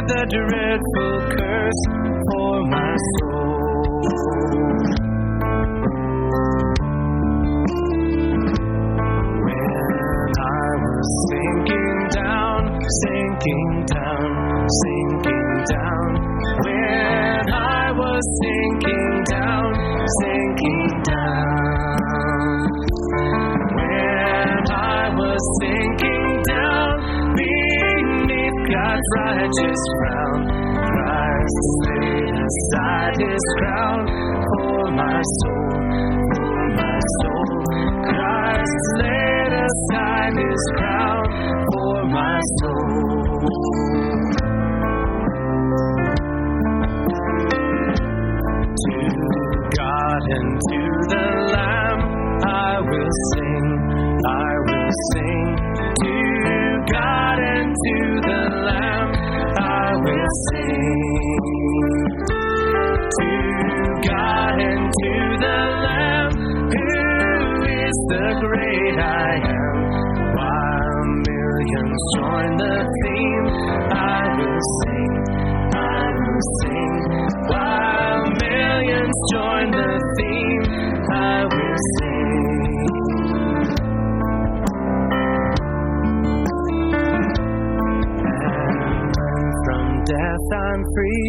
the 0.08 0.24
dreadful 0.32 1.16
curse 1.36 1.82
for 2.32 2.64
my 2.70 2.95
soul. 3.20 3.47
The 68.10 68.28
great 68.39 68.97
I 68.99 69.36
am. 69.36 69.78
While 70.38 71.03
millions 71.28 72.01
join 72.16 72.49
the 72.58 72.78
theme, 73.03 73.47
I 73.91 74.24
will 74.38 74.62
sing, 74.80 75.12
I 75.76 76.08
will 76.16 76.43
sing. 76.62 76.93
While 77.51 78.24
millions 78.39 79.18
join 79.32 79.68
the 79.72 79.91
theme, 80.18 80.64
I 81.12 81.43
will 81.51 81.80
sing. 81.97 82.47
And 88.24 89.03
when 89.18 89.45
from 89.66 89.86
death 90.05 90.47
I'm 90.55 90.82
free, 90.96 91.28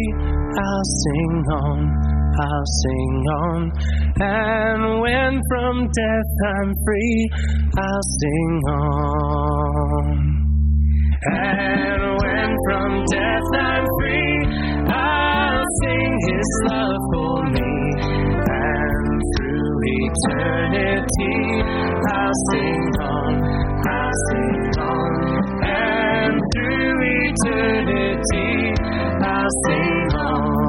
I'll 0.57 0.87
sing 1.03 1.43
on, 1.51 1.98
I'll 2.39 2.65
sing 2.81 3.25
on. 3.35 3.71
And 4.21 5.01
when 5.01 5.41
from 5.49 5.87
death 5.91 6.31
I'm 6.47 6.73
free, 6.85 7.29
I'll 7.77 8.05
sing 8.19 8.61
on. 8.69 10.39
And 11.21 12.01
when 12.21 12.49
from 12.65 12.91
death 13.11 13.49
I'm 13.59 13.85
free, 13.99 14.39
I'll 14.87 15.65
sing 15.83 16.11
his 16.31 16.49
love 16.71 17.01
for 17.11 17.43
me. 17.51 17.71
And 18.47 19.21
through 19.35 19.79
eternity, 19.99 21.39
I'll 22.07 22.37
sing 22.51 22.91
on, 23.03 23.33
I'll 23.85 24.15
sing 24.29 24.79
on. 24.79 25.11
And 25.67 26.39
through 26.55 26.99
eternity, 27.27 28.51
I'll 29.27 29.53
sing 29.65 30.15
on. 30.15 30.68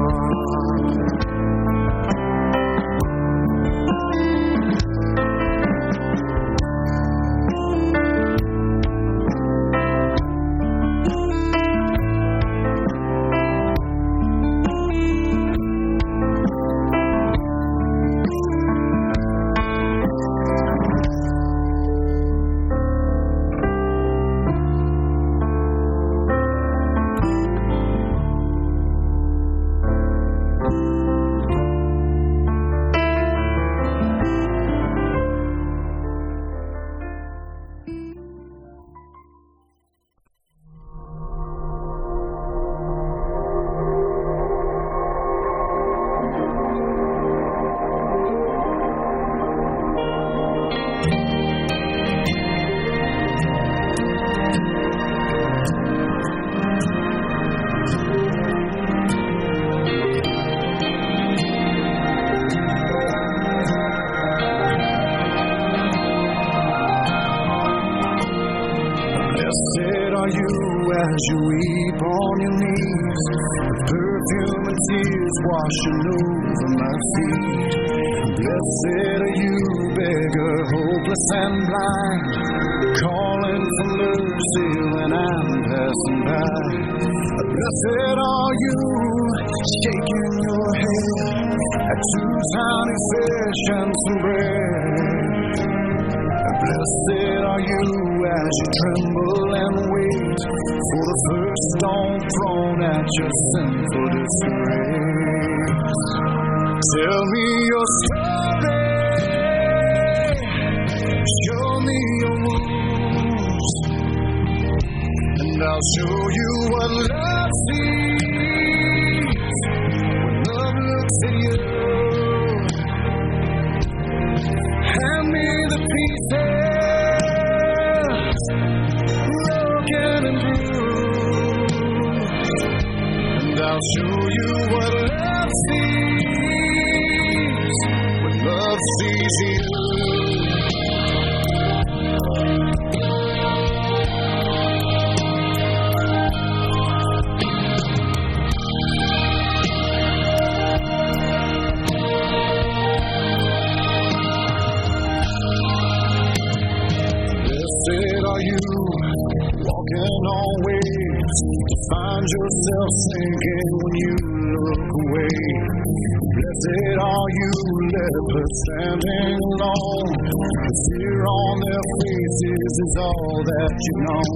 Blessed 166.51 166.99
are 166.99 167.29
you, 167.39 167.51
lepers 167.95 168.53
standing 168.67 169.39
alone. 169.55 170.11
The 170.27 170.71
fear 170.83 171.23
on 171.23 171.55
their 171.63 171.85
faces 172.03 172.73
is 172.75 172.93
all 172.99 173.39
that 173.47 173.73
you 173.87 173.95
know. 174.03 174.27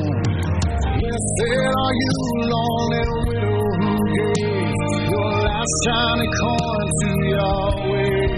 Blessed 0.96 1.52
are 1.76 1.96
you, 2.00 2.16
lonely 2.56 3.04
widow 3.20 3.60
who 3.84 3.92
gave 4.16 4.80
your 5.12 5.32
last 5.44 5.76
shiny 5.84 6.30
coin 6.40 6.88
to 7.00 7.12
Yahweh. 7.36 8.32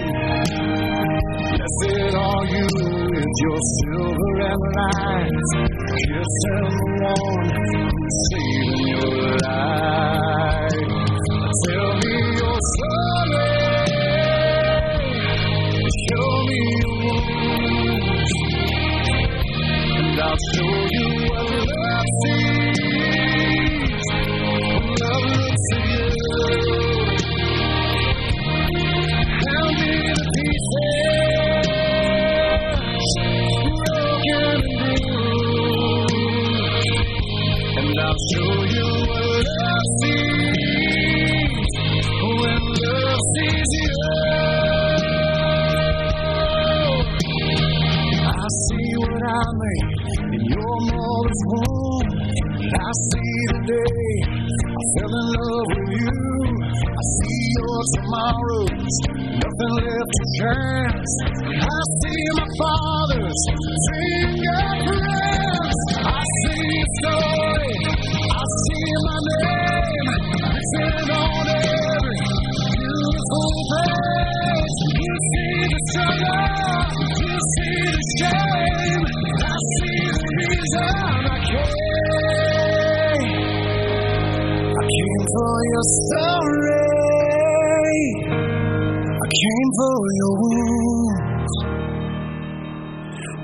Blessed 1.54 2.14
are 2.18 2.46
you 2.50 2.66
with 3.14 3.34
your 3.46 3.60
silver 3.78 4.34
and 4.42 4.62
light, 4.74 5.38
kissing 6.02 6.66
the 6.66 6.90
one 7.06 7.46
who's 7.46 8.16
saving 8.26 8.87
and 20.18 20.26
I'll 20.26 20.36
show 20.52 20.72
you 20.90 21.08
what 21.30 21.50
love 21.52 22.08
sees. 22.22 23.08
Love 28.98 29.74
the 29.78 29.94
pieces, 30.34 31.06
broken 33.86 34.42
and 34.48 35.02
bruised, 35.06 36.18
and 37.78 37.98
I'll 38.00 38.18
show 38.32 38.52
you 38.74 38.88
what 39.08 39.46
love 39.46 39.86
sees 40.02 40.37
tomorrows, 57.94 58.94
nothing 59.14 59.72
left 59.78 60.12
to 60.18 60.24
chance. 60.38 61.12
I 61.58 61.80
see 62.00 62.24
my 62.36 62.46
father's 62.58 63.42
fingerprints. 63.88 65.80
I 66.04 66.22
see 66.42 66.68
a 66.78 66.88
story. 66.98 67.74
I 68.28 68.44
see 68.64 68.88
my 69.06 69.18
name 69.28 70.08
written 70.48 71.10
on 71.10 71.48
every 71.48 72.20
beautiful 72.76 73.50
face. 73.70 74.78
You 74.98 75.14
see 75.30 75.58
the 75.72 75.78
struggle. 75.88 76.84
You 77.24 77.38
see 77.52 77.78
the 77.94 78.02
shame. 78.18 79.04
I 79.38 79.56
see 79.72 80.02
the 80.12 80.28
reason 80.38 80.94
I 81.26 81.38
came. 81.48 82.08
I 84.68 84.82
came 84.92 85.24
for 85.32 85.56
your 85.72 85.84
story. 85.98 86.57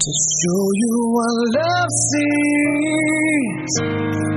to 0.04 0.12
show 0.12 0.64
you 0.84 0.96
what 1.16 1.32
love 1.56 1.88
sees 2.12 3.72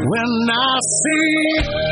when 0.07 0.31
I 0.47 0.79
see. 0.79 1.86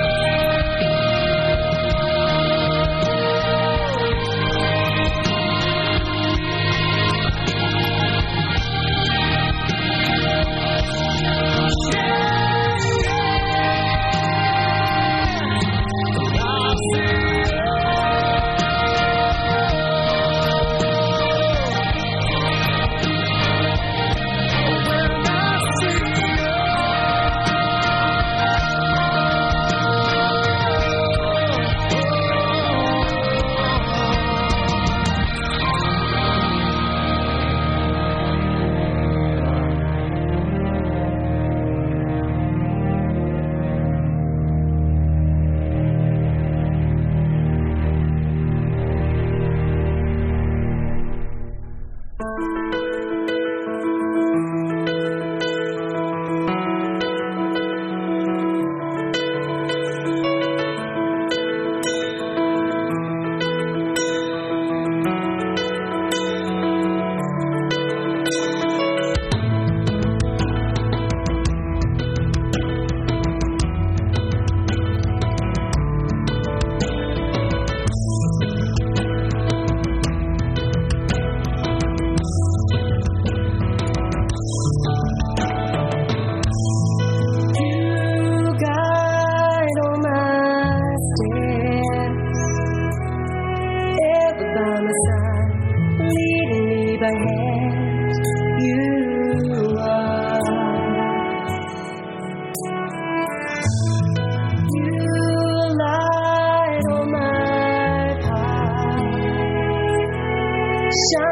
shine. 110.96 111.25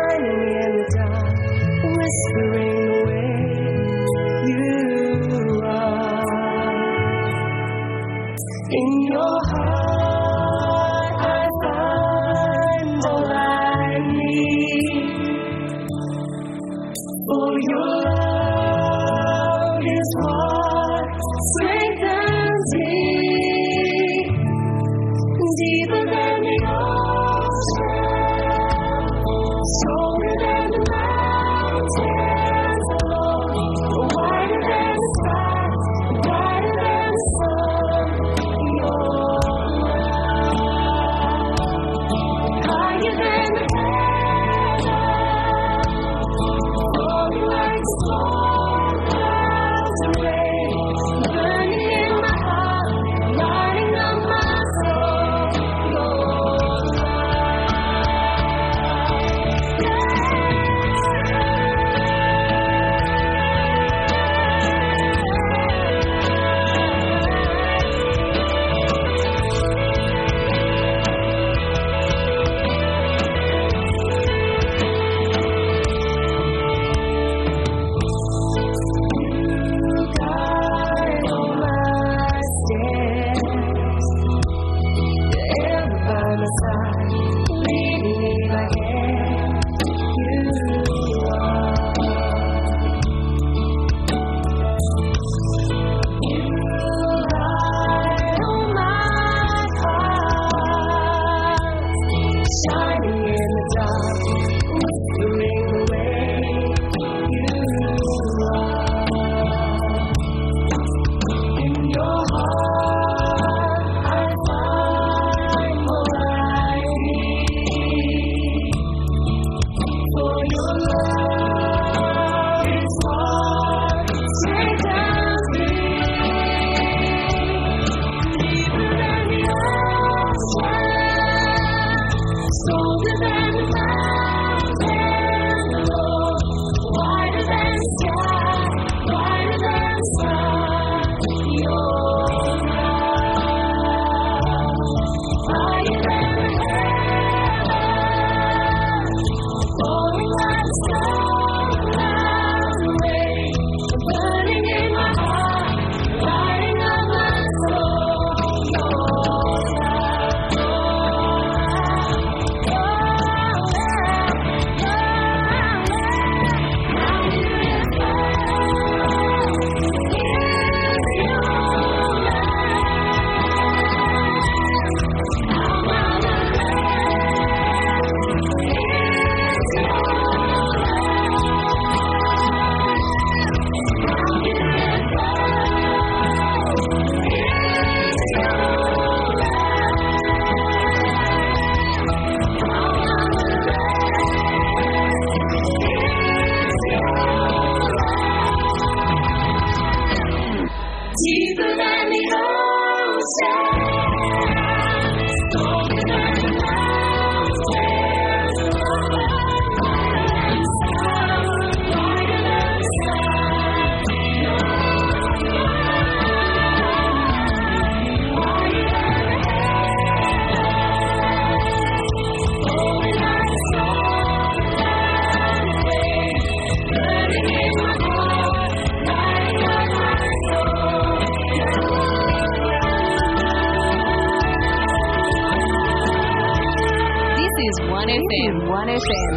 FM. 238.87 239.33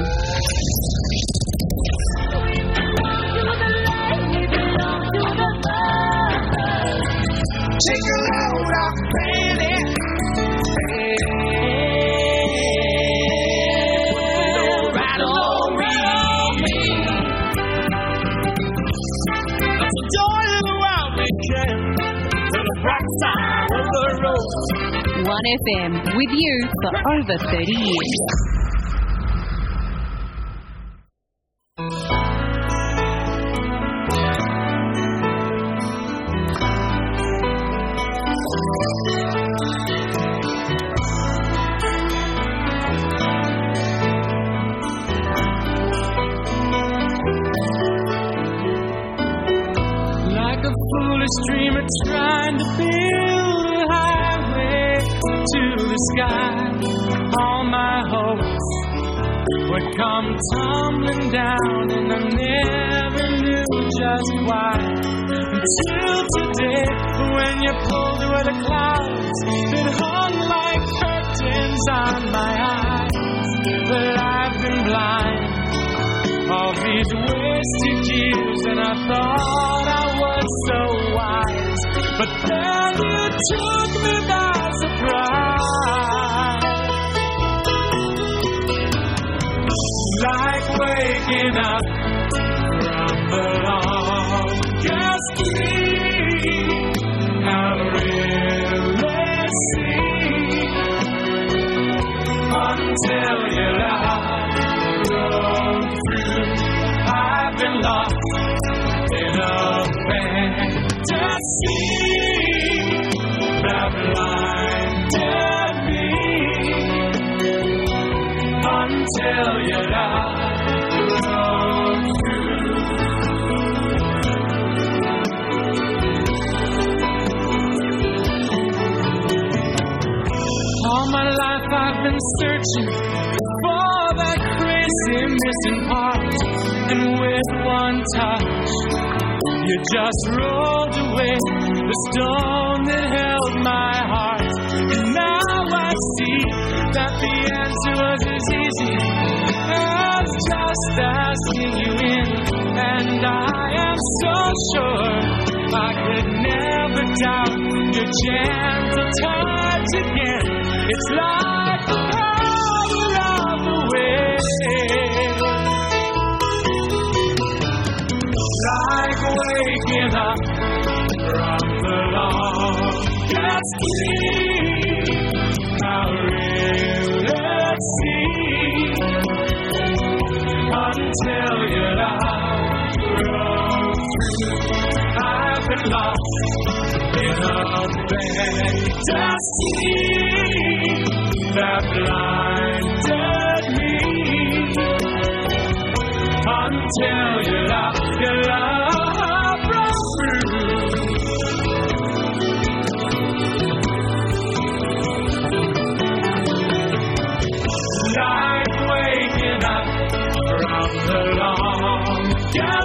Take 7.87 8.03
a 8.03 8.19
load 8.27 8.73
off. 8.83 8.97
One 25.27 25.43
FM 25.67 25.93
with 26.17 26.33
you 26.33 26.69
for 26.83 26.93
over 27.13 27.37
30 27.51 27.65
years. 27.67 28.46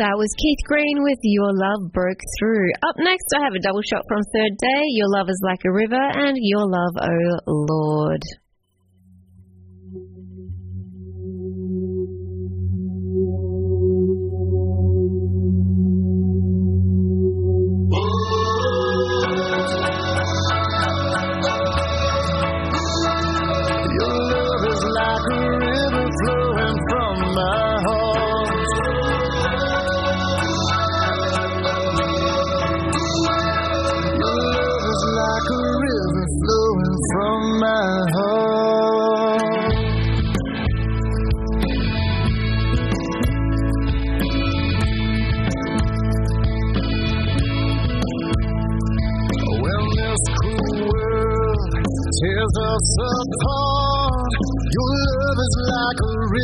that 0.00 0.16
was 0.16 0.32
Keith 0.40 0.64
Green 0.64 1.04
with 1.04 1.20
Your 1.22 1.52
Love 1.52 1.92
Broke 1.92 2.24
Through. 2.38 2.72
Up 2.88 2.96
next, 2.96 3.28
I 3.36 3.44
have 3.44 3.52
a 3.52 3.60
double 3.60 3.84
shot 3.84 4.00
from 4.08 4.24
Third 4.32 4.56
Day, 4.56 4.82
Your 4.96 5.12
Love 5.12 5.28
is 5.28 5.40
Like 5.44 5.60
a 5.66 5.70
River, 5.70 6.00
and 6.00 6.40
Your 6.40 6.64
Love, 6.64 6.96
Oh 6.96 7.44
Lord. 7.68 8.24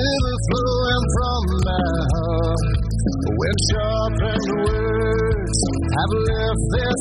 river 0.06 0.36
flowing 0.48 1.04
from 1.14 1.42
my 1.66 1.88
heart. 2.12 2.62
When 3.26 3.56
sharpened 3.70 4.48
words 4.62 5.58
have 5.96 6.12
left 6.26 6.62
their 6.74 6.95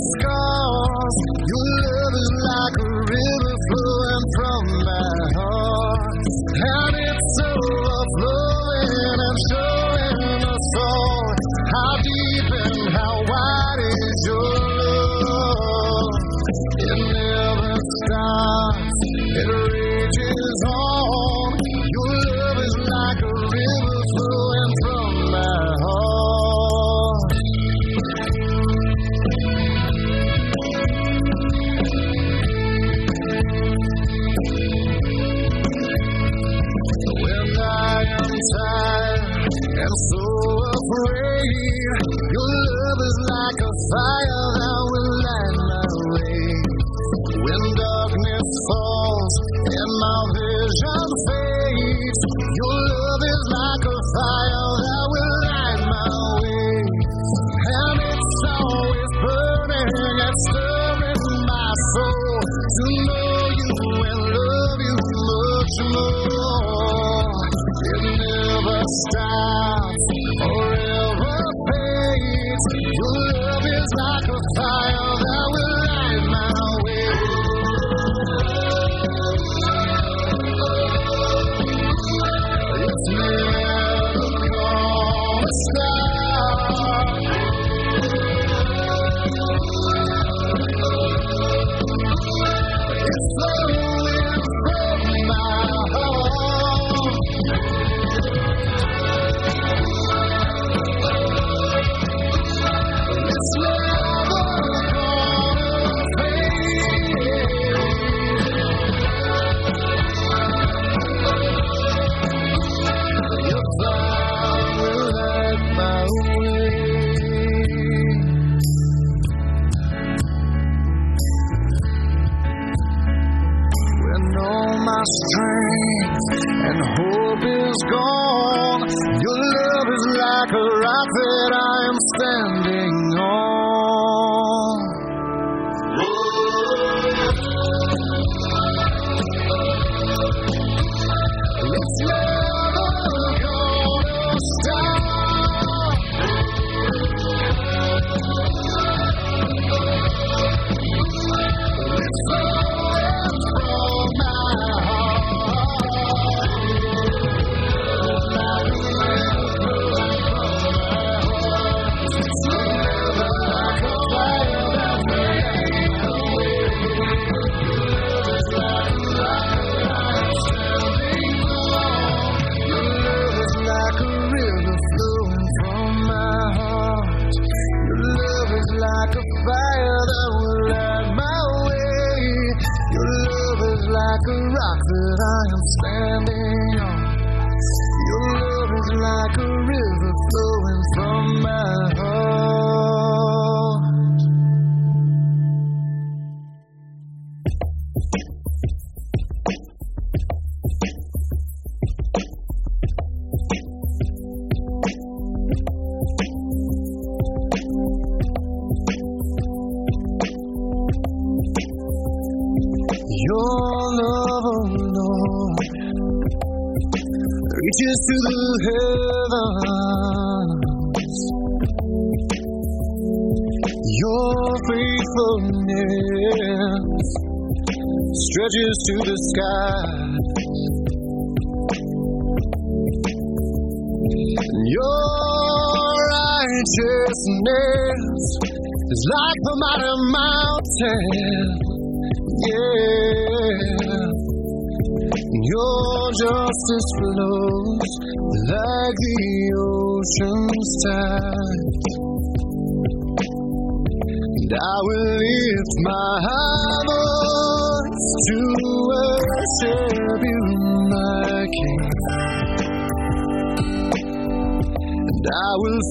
to 228.76 228.94
the 229.08 229.15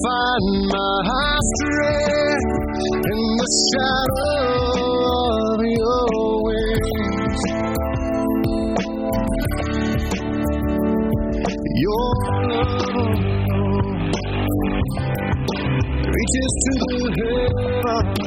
find 0.03 0.67
my 0.67 1.39
strength 1.55 2.51
in 3.11 3.21
the 3.39 3.49
shadow 3.69 4.39
of 5.15 5.59
your 5.63 6.07
wings. 6.45 7.41
Your 11.85 12.11
love 12.49 13.15
reaches 16.15 16.51
to 16.63 16.71
the 16.81 16.97
heavens. 17.85 18.25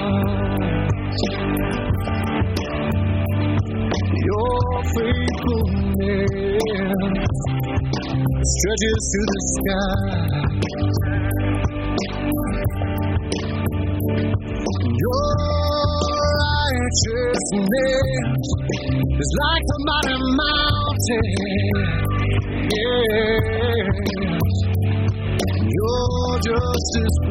Your 4.28 4.56
faithfulness 4.94 6.32
stretches 8.42 9.00
to 9.12 9.20
the 9.28 9.38
sky. 9.52 10.27
Righteousness 17.52 18.48
is 19.20 19.32
like 19.40 19.64
the 19.68 19.78
mighty 19.88 20.18
mountain. 20.36 21.26
Yes. 22.68 23.96
Your 25.78 26.38
justice 26.44 27.16
flows 27.24 27.27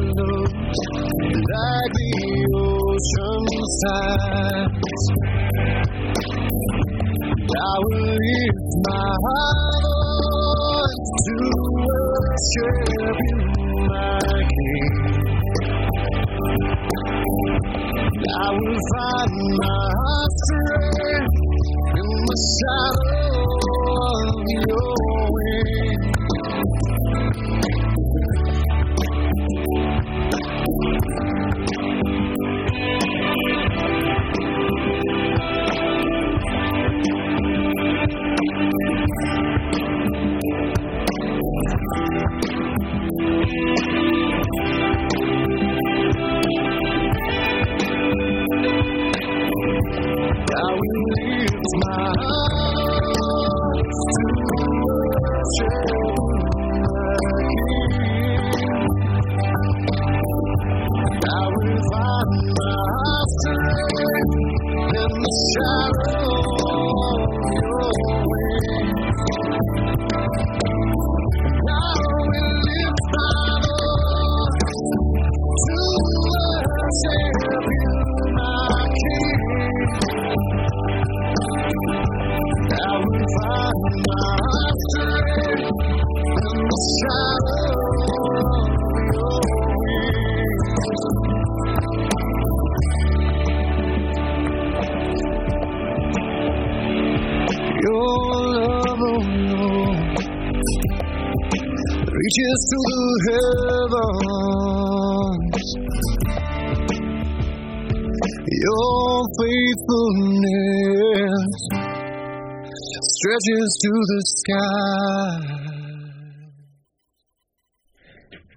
to 113.78 113.94
the 114.10 114.22
sky. 114.42 115.38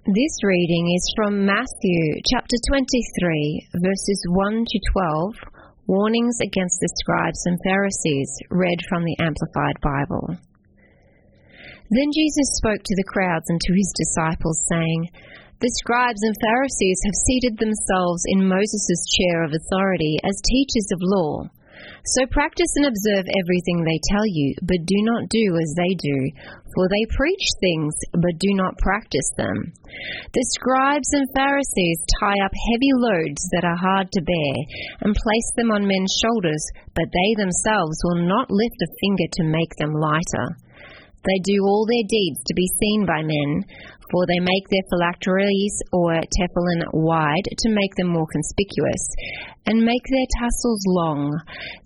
This 0.02 0.34
reading 0.42 0.86
is 0.98 1.14
from 1.14 1.46
Matthew 1.46 2.02
chapter 2.26 2.58
23, 2.66 3.68
verses 3.86 4.20
1 4.34 4.64
to 4.66 4.78
12, 4.98 5.34
warnings 5.86 6.34
against 6.42 6.74
the 6.82 6.90
scribes 6.98 7.38
and 7.46 7.56
Pharisees, 7.62 8.30
read 8.50 8.78
from 8.88 9.04
the 9.06 9.14
Amplified 9.22 9.78
Bible. 9.78 10.26
Then 11.94 12.10
Jesus 12.10 12.58
spoke 12.58 12.82
to 12.82 12.96
the 12.98 13.10
crowds 13.14 13.46
and 13.46 13.60
to 13.62 13.72
his 13.78 13.94
disciples, 13.94 14.58
saying, 14.74 15.06
The 15.62 15.70
scribes 15.86 16.22
and 16.26 16.34
Pharisees 16.50 16.98
have 17.06 17.26
seated 17.30 17.62
themselves 17.62 18.26
in 18.26 18.50
Moses' 18.50 19.06
chair 19.14 19.46
of 19.46 19.54
authority 19.54 20.18
as 20.26 20.50
teachers 20.50 20.90
of 20.90 20.98
law. 21.14 21.46
So 22.04 22.26
practice 22.26 22.74
and 22.82 22.90
observe 22.90 23.30
everything 23.30 23.86
they 23.86 24.00
tell 24.10 24.26
you, 24.26 24.58
but 24.66 24.82
do 24.90 24.98
not 25.06 25.30
do 25.30 25.54
as 25.54 25.70
they 25.78 25.94
do, 25.94 26.18
for 26.74 26.90
they 26.90 27.14
preach 27.14 27.46
things, 27.62 27.94
but 28.10 28.42
do 28.42 28.50
not 28.58 28.78
practice 28.82 29.30
them. 29.38 29.70
The 30.34 30.46
scribes 30.58 31.06
and 31.14 31.30
Pharisees 31.30 32.02
tie 32.18 32.42
up 32.42 32.50
heavy 32.50 32.92
loads 32.98 33.46
that 33.54 33.62
are 33.62 33.78
hard 33.78 34.10
to 34.10 34.26
bear 34.26 34.54
and 35.06 35.14
place 35.14 35.50
them 35.54 35.70
on 35.70 35.86
men's 35.86 36.10
shoulders, 36.18 36.64
but 36.90 37.06
they 37.06 37.30
themselves 37.38 38.02
will 38.02 38.26
not 38.26 38.50
lift 38.50 38.82
a 38.82 38.94
finger 38.98 39.28
to 39.38 39.54
make 39.54 39.70
them 39.78 39.94
lighter. 39.94 40.58
They 41.22 41.38
do 41.46 41.62
all 41.62 41.86
their 41.86 42.08
deeds 42.10 42.42
to 42.50 42.54
be 42.58 42.66
seen 42.82 43.06
by 43.06 43.22
men, 43.22 43.62
for 44.12 44.28
they 44.28 44.38
make 44.38 44.68
their 44.68 44.86
phylacteries 44.92 45.74
or 45.90 46.20
tefillin 46.20 46.84
wide 46.92 47.48
to 47.48 47.72
make 47.72 47.96
them 47.96 48.12
more 48.12 48.28
conspicuous, 48.28 49.02
and 49.64 49.80
make 49.80 50.04
their 50.12 50.28
tassels 50.36 50.84
long. 50.86 51.32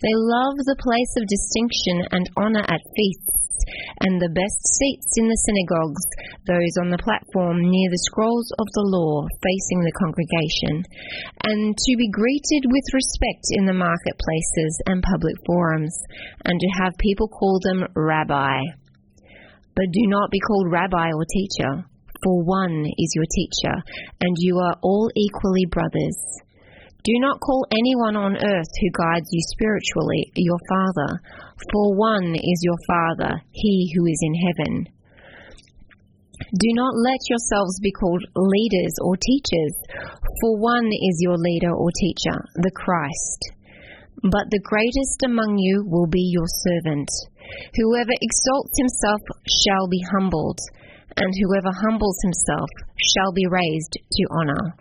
They 0.03 0.13
love 0.13 0.59
the 0.67 0.83
place 0.83 1.13
of 1.17 1.31
distinction 1.31 1.97
and 2.11 2.27
honor 2.37 2.67
at 2.67 2.83
feasts, 2.99 3.47
and 4.05 4.21
the 4.21 4.35
best 4.35 4.61
seats 4.79 5.11
in 5.17 5.27
the 5.31 5.43
synagogues, 5.47 6.05
those 6.47 6.75
on 6.83 6.91
the 6.91 7.03
platform 7.03 7.63
near 7.63 7.89
the 7.91 8.05
scrolls 8.11 8.51
of 8.59 8.67
the 8.75 8.87
law 8.91 9.27
facing 9.43 9.81
the 9.83 9.99
congregation, 10.03 10.85
and 11.47 11.73
to 11.73 11.93
be 11.97 12.11
greeted 12.11 12.69
with 12.69 12.95
respect 12.95 13.47
in 13.57 13.65
the 13.67 13.77
marketplaces 13.77 14.75
and 14.87 15.03
public 15.03 15.35
forums, 15.47 15.95
and 16.45 16.59
to 16.59 16.69
have 16.83 16.93
people 16.99 17.29
call 17.29 17.59
them 17.63 17.87
rabbi. 17.95 18.61
But 19.75 19.93
do 19.93 20.05
not 20.09 20.31
be 20.31 20.41
called 20.41 20.73
rabbi 20.73 21.13
or 21.13 21.25
teacher, 21.29 21.85
for 22.27 22.43
one 22.43 22.83
is 22.99 23.15
your 23.15 23.31
teacher, 23.31 23.79
and 24.19 24.35
you 24.43 24.59
are 24.59 24.75
all 24.83 25.09
equally 25.15 25.65
brothers. 25.71 26.19
Do 27.07 27.15
not 27.23 27.39
call 27.39 27.63
anyone 27.71 28.19
on 28.19 28.35
earth 28.35 28.73
who 28.83 28.99
guides 28.99 29.31
you 29.31 29.39
spiritually 29.55 30.33
your 30.35 30.59
Father, 30.67 31.23
for 31.71 31.95
one 31.95 32.35
is 32.35 32.61
your 32.67 32.83
Father, 32.91 33.31
he 33.53 33.95
who 33.95 34.07
is 34.07 34.19
in 34.27 34.35
heaven. 34.35 34.75
Do 36.51 36.71
not 36.75 36.99
let 36.99 37.23
yourselves 37.31 37.79
be 37.79 37.95
called 37.95 38.27
leaders 38.35 38.95
or 39.07 39.15
teachers, 39.15 39.75
for 40.43 40.59
one 40.59 40.91
is 40.91 41.23
your 41.23 41.39
leader 41.39 41.71
or 41.71 41.95
teacher, 41.95 42.43
the 42.57 42.75
Christ. 42.75 43.55
But 44.19 44.51
the 44.51 44.67
greatest 44.67 45.23
among 45.23 45.59
you 45.59 45.87
will 45.87 46.11
be 46.11 46.27
your 46.35 46.51
servant. 46.67 47.09
Whoever 47.79 48.11
exalts 48.19 48.75
himself 48.75 49.23
shall 49.63 49.87
be 49.87 50.03
humbled, 50.11 50.59
and 51.17 51.33
whoever 51.35 51.73
humbles 51.73 52.19
himself 52.23 52.69
shall 52.97 53.33
be 53.33 53.47
raised 53.47 53.95
to 53.97 54.25
honor. 54.31 54.75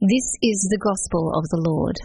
This 0.00 0.28
is 0.42 0.68
the 0.70 0.82
gospel 0.82 1.32
of 1.34 1.44
the 1.48 1.62
Lord. 1.64 1.96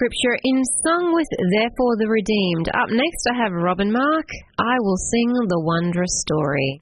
Scripture 0.00 0.40
in 0.44 0.64
Song 0.64 1.12
with 1.12 1.28
Therefore 1.28 1.92
the 2.00 2.08
Redeemed. 2.08 2.68
Up 2.72 2.88
next, 2.88 3.20
I 3.28 3.36
have 3.36 3.52
Robin 3.52 3.92
Mark. 3.92 4.24
I 4.58 4.80
will 4.80 4.96
sing 4.96 5.28
the 5.28 5.60
wondrous 5.60 6.24
story. 6.24 6.80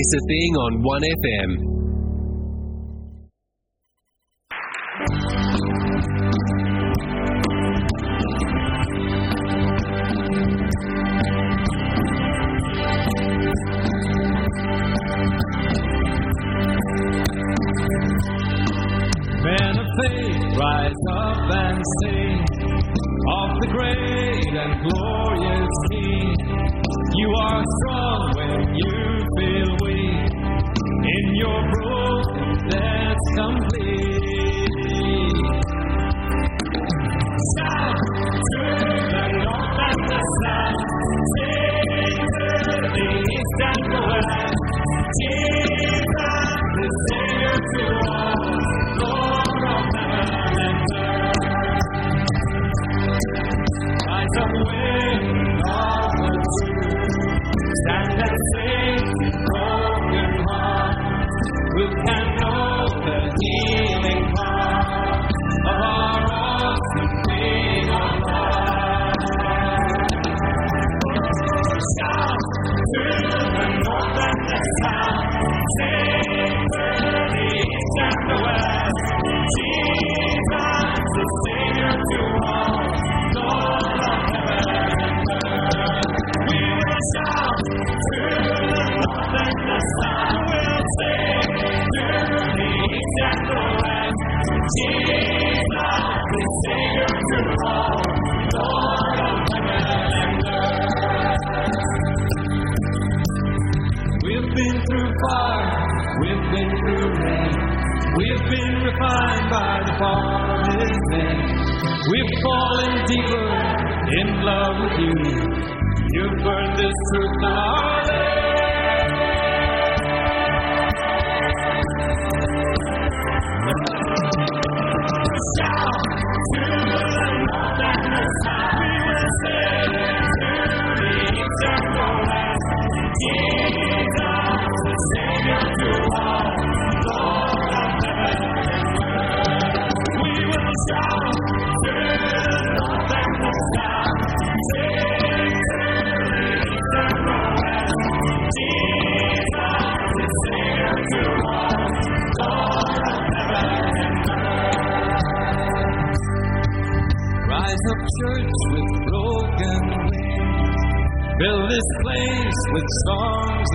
Teresa 0.00 0.20
Thing 0.28 0.56
on 0.56 0.72
1FM. 0.80 1.59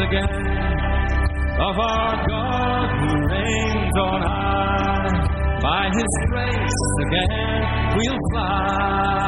again 0.07 0.30
of 1.57 1.76
our 1.80 2.27
God 2.27 2.88
who 2.99 3.11
reigns 3.27 3.95
on 4.06 4.22
high. 4.22 5.10
By 5.61 5.84
His 5.98 6.11
grace 6.30 6.82
again 7.06 7.32
we'll 7.95 8.19
fly. 8.32 9.26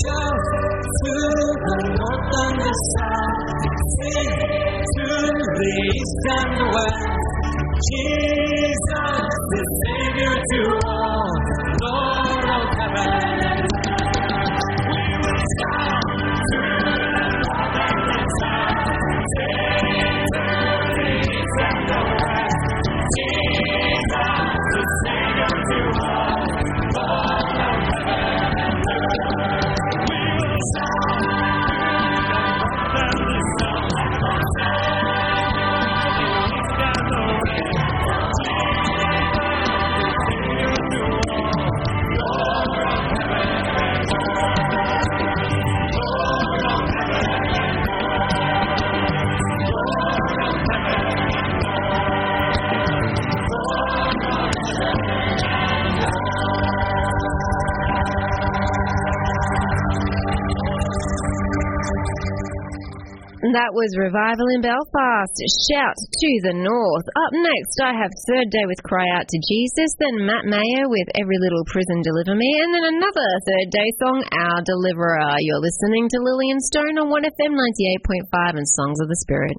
Shout 0.00 0.44
to 1.00 1.14
the 1.66 1.78
north 1.98 2.32
and 2.42 2.56
the 2.62 2.72
south, 2.94 3.48
sing 3.96 4.30
to 4.96 5.08
the 5.58 5.70
east 5.90 6.22
and 6.38 6.50
the 6.58 6.66
west. 6.74 7.10
that 63.54 63.74
was 63.74 63.98
Revival 63.98 64.46
in 64.54 64.62
Belfast. 64.62 65.34
Shout 65.66 65.98
to 65.98 66.30
the 66.46 66.54
North. 66.54 67.06
Up 67.18 67.32
next, 67.34 67.76
I 67.82 67.96
have 67.96 68.12
Third 68.28 68.48
Day 68.52 68.66
with 68.68 68.82
Cry 68.86 69.06
Out 69.16 69.26
to 69.26 69.38
Jesus, 69.48 69.90
then 69.98 70.26
Matt 70.26 70.46
Maher 70.46 70.86
with 70.86 71.08
Every 71.18 71.38
Little 71.40 71.66
Prison 71.66 72.04
Deliver 72.04 72.38
Me, 72.38 72.50
and 72.62 72.70
then 72.70 72.86
another 72.96 73.28
Third 73.48 73.68
Day 73.72 73.88
song, 73.98 74.22
Our 74.30 74.60
Deliverer. 74.62 75.40
You're 75.42 75.64
listening 75.64 76.06
to 76.12 76.22
Lillian 76.22 76.60
Stone 76.70 77.00
on 77.00 77.10
1FM 77.10 77.56
98.5 77.56 78.60
and 78.60 78.68
Songs 78.68 79.00
of 79.00 79.08
the 79.08 79.18
Spirit. 79.24 79.58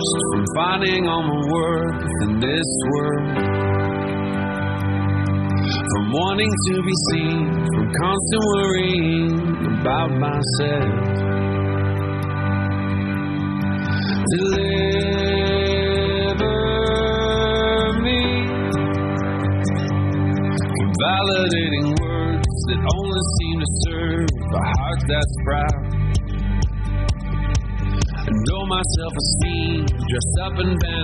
discouraged 0.00 0.28
from 0.32 0.44
finding 0.54 1.06
all 1.06 1.22
my 1.22 1.40
worth 1.52 2.02
in 2.22 2.40
this 2.40 2.68
world. 2.92 3.36
From 5.90 6.12
wanting 6.12 6.52
to 6.68 6.82
be 6.82 6.92
seen, 7.12 7.46
from 7.74 7.86
constant 8.00 8.42
worrying 8.54 9.32
about 9.80 10.10
myself. 10.10 10.94
Deliver 14.36 14.96
me 18.02 18.22
from 20.76 20.90
validating 21.02 21.86
words 22.00 22.52
that 22.68 22.80
only 22.96 23.22
seem 23.38 23.56
to 23.60 23.66
serve 23.84 24.28
a 24.54 24.62
heart 24.78 25.00
that's 25.08 25.34
proud. 25.44 26.00
and 28.30 28.36
know 28.48 28.64
myself 28.66 29.12
as 29.16 29.28
just 30.10 30.34
up 30.42 30.58
and 30.58 30.74
down. 30.80 30.99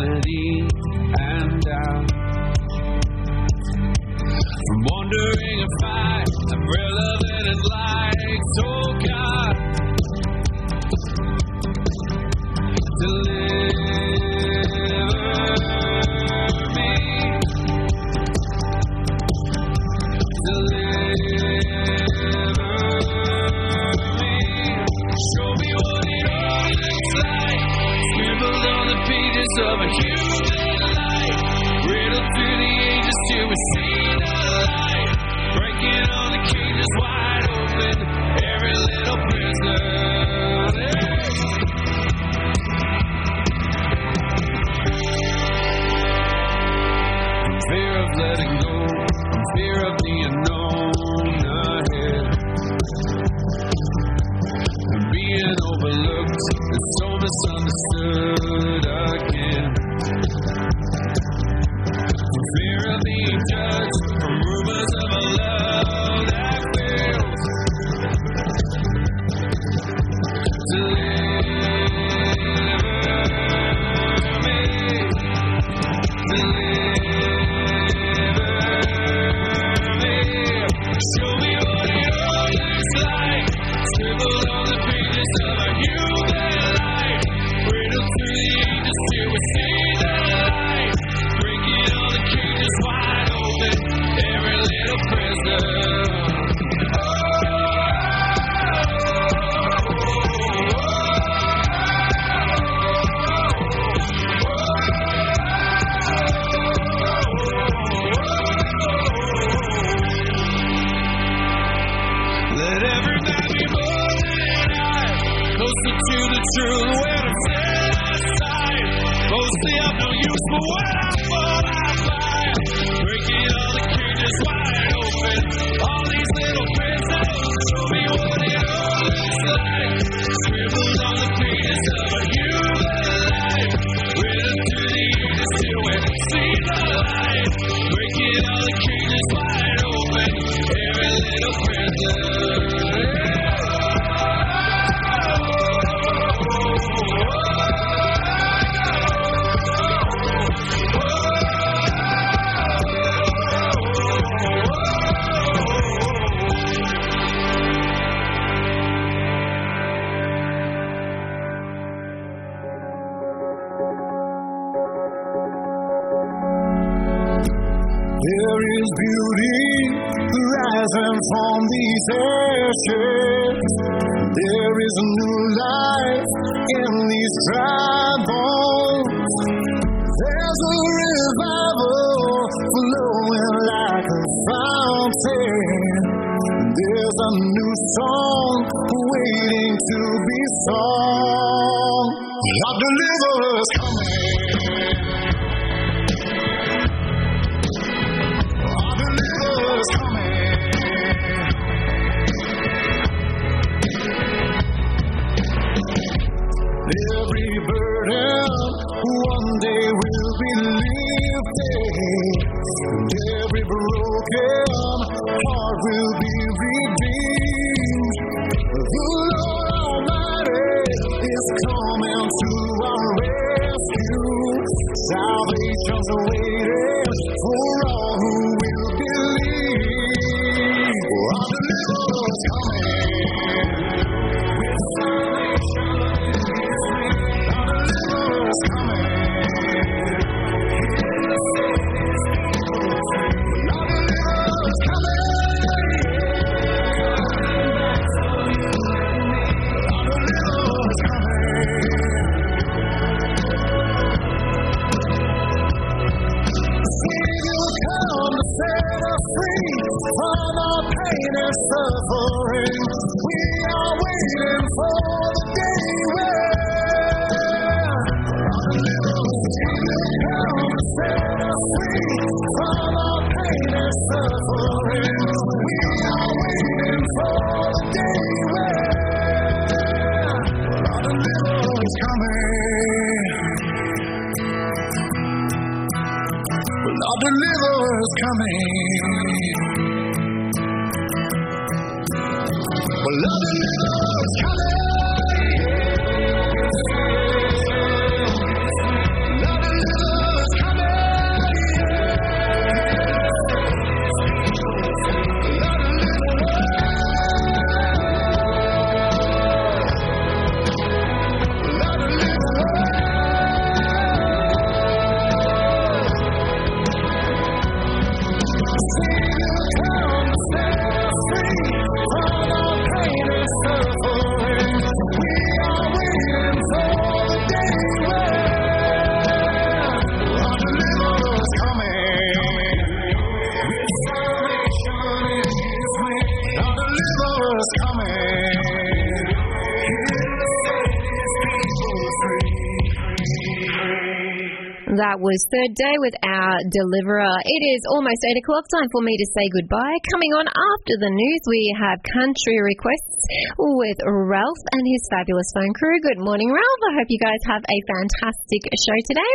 Third 345.50 345.72
day 345.78 345.96
with 346.02 346.16
our 346.26 346.58
deliverer. 346.70 347.36
It 347.46 347.62
is 347.76 347.82
almost 347.94 348.20
8 348.22 348.42
o'clock, 348.42 348.64
time 348.72 348.90
for 348.90 349.02
me 349.02 349.14
to 349.14 349.26
say 349.30 349.46
goodbye. 349.54 349.96
Coming 350.10 350.32
on 350.34 350.46
after 350.50 350.94
the 350.98 351.12
news, 351.12 351.42
we 351.46 351.70
have 351.78 352.02
country 352.02 352.58
requests 352.62 353.22
with 353.56 353.98
Ralph 354.02 354.62
and 354.74 354.82
his 354.82 355.02
fabulous 355.10 355.50
phone 355.54 355.72
crew. 355.78 355.98
Good 356.02 356.22
morning, 356.22 356.50
Ralph. 356.50 356.82
I 356.90 356.92
hope 356.98 357.08
you 357.10 357.22
guys 357.22 357.42
have 357.46 357.62
a 357.62 357.78
fantastic 357.86 358.62
show 358.74 358.98
today. 359.06 359.34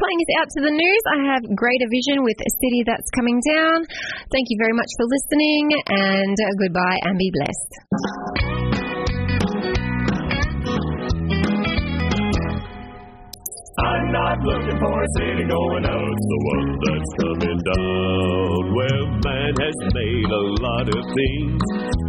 Playing 0.00 0.20
us 0.24 0.32
out 0.40 0.48
to 0.56 0.60
the 0.64 0.74
news, 0.74 1.02
I 1.12 1.18
have 1.36 1.42
Greater 1.54 1.88
Vision 1.92 2.24
with 2.24 2.40
a 2.40 2.50
city 2.64 2.80
that's 2.88 3.10
coming 3.12 3.38
down. 3.44 3.84
Thank 4.32 4.48
you 4.48 4.56
very 4.58 4.72
much 4.72 4.88
for 4.96 5.04
listening, 5.04 5.76
and 5.92 6.34
uh, 6.34 6.52
goodbye 6.56 6.98
and 7.04 7.18
be 7.20 7.30
blessed. 7.36 8.59
I'm 13.78 14.10
not 14.10 14.38
looking 14.42 14.78
for 14.80 15.02
a 15.02 15.06
city 15.16 15.44
going 15.46 15.84
it's 15.86 16.26
the 16.26 16.40
one 16.50 16.68
that's 16.82 17.12
coming 17.22 17.60
down. 17.70 18.74
Well, 18.74 19.06
man 19.22 19.54
has 19.62 19.78
made 19.94 20.26
a 20.26 20.44
lot 20.58 20.86
of 20.90 21.00
things, 21.14 21.62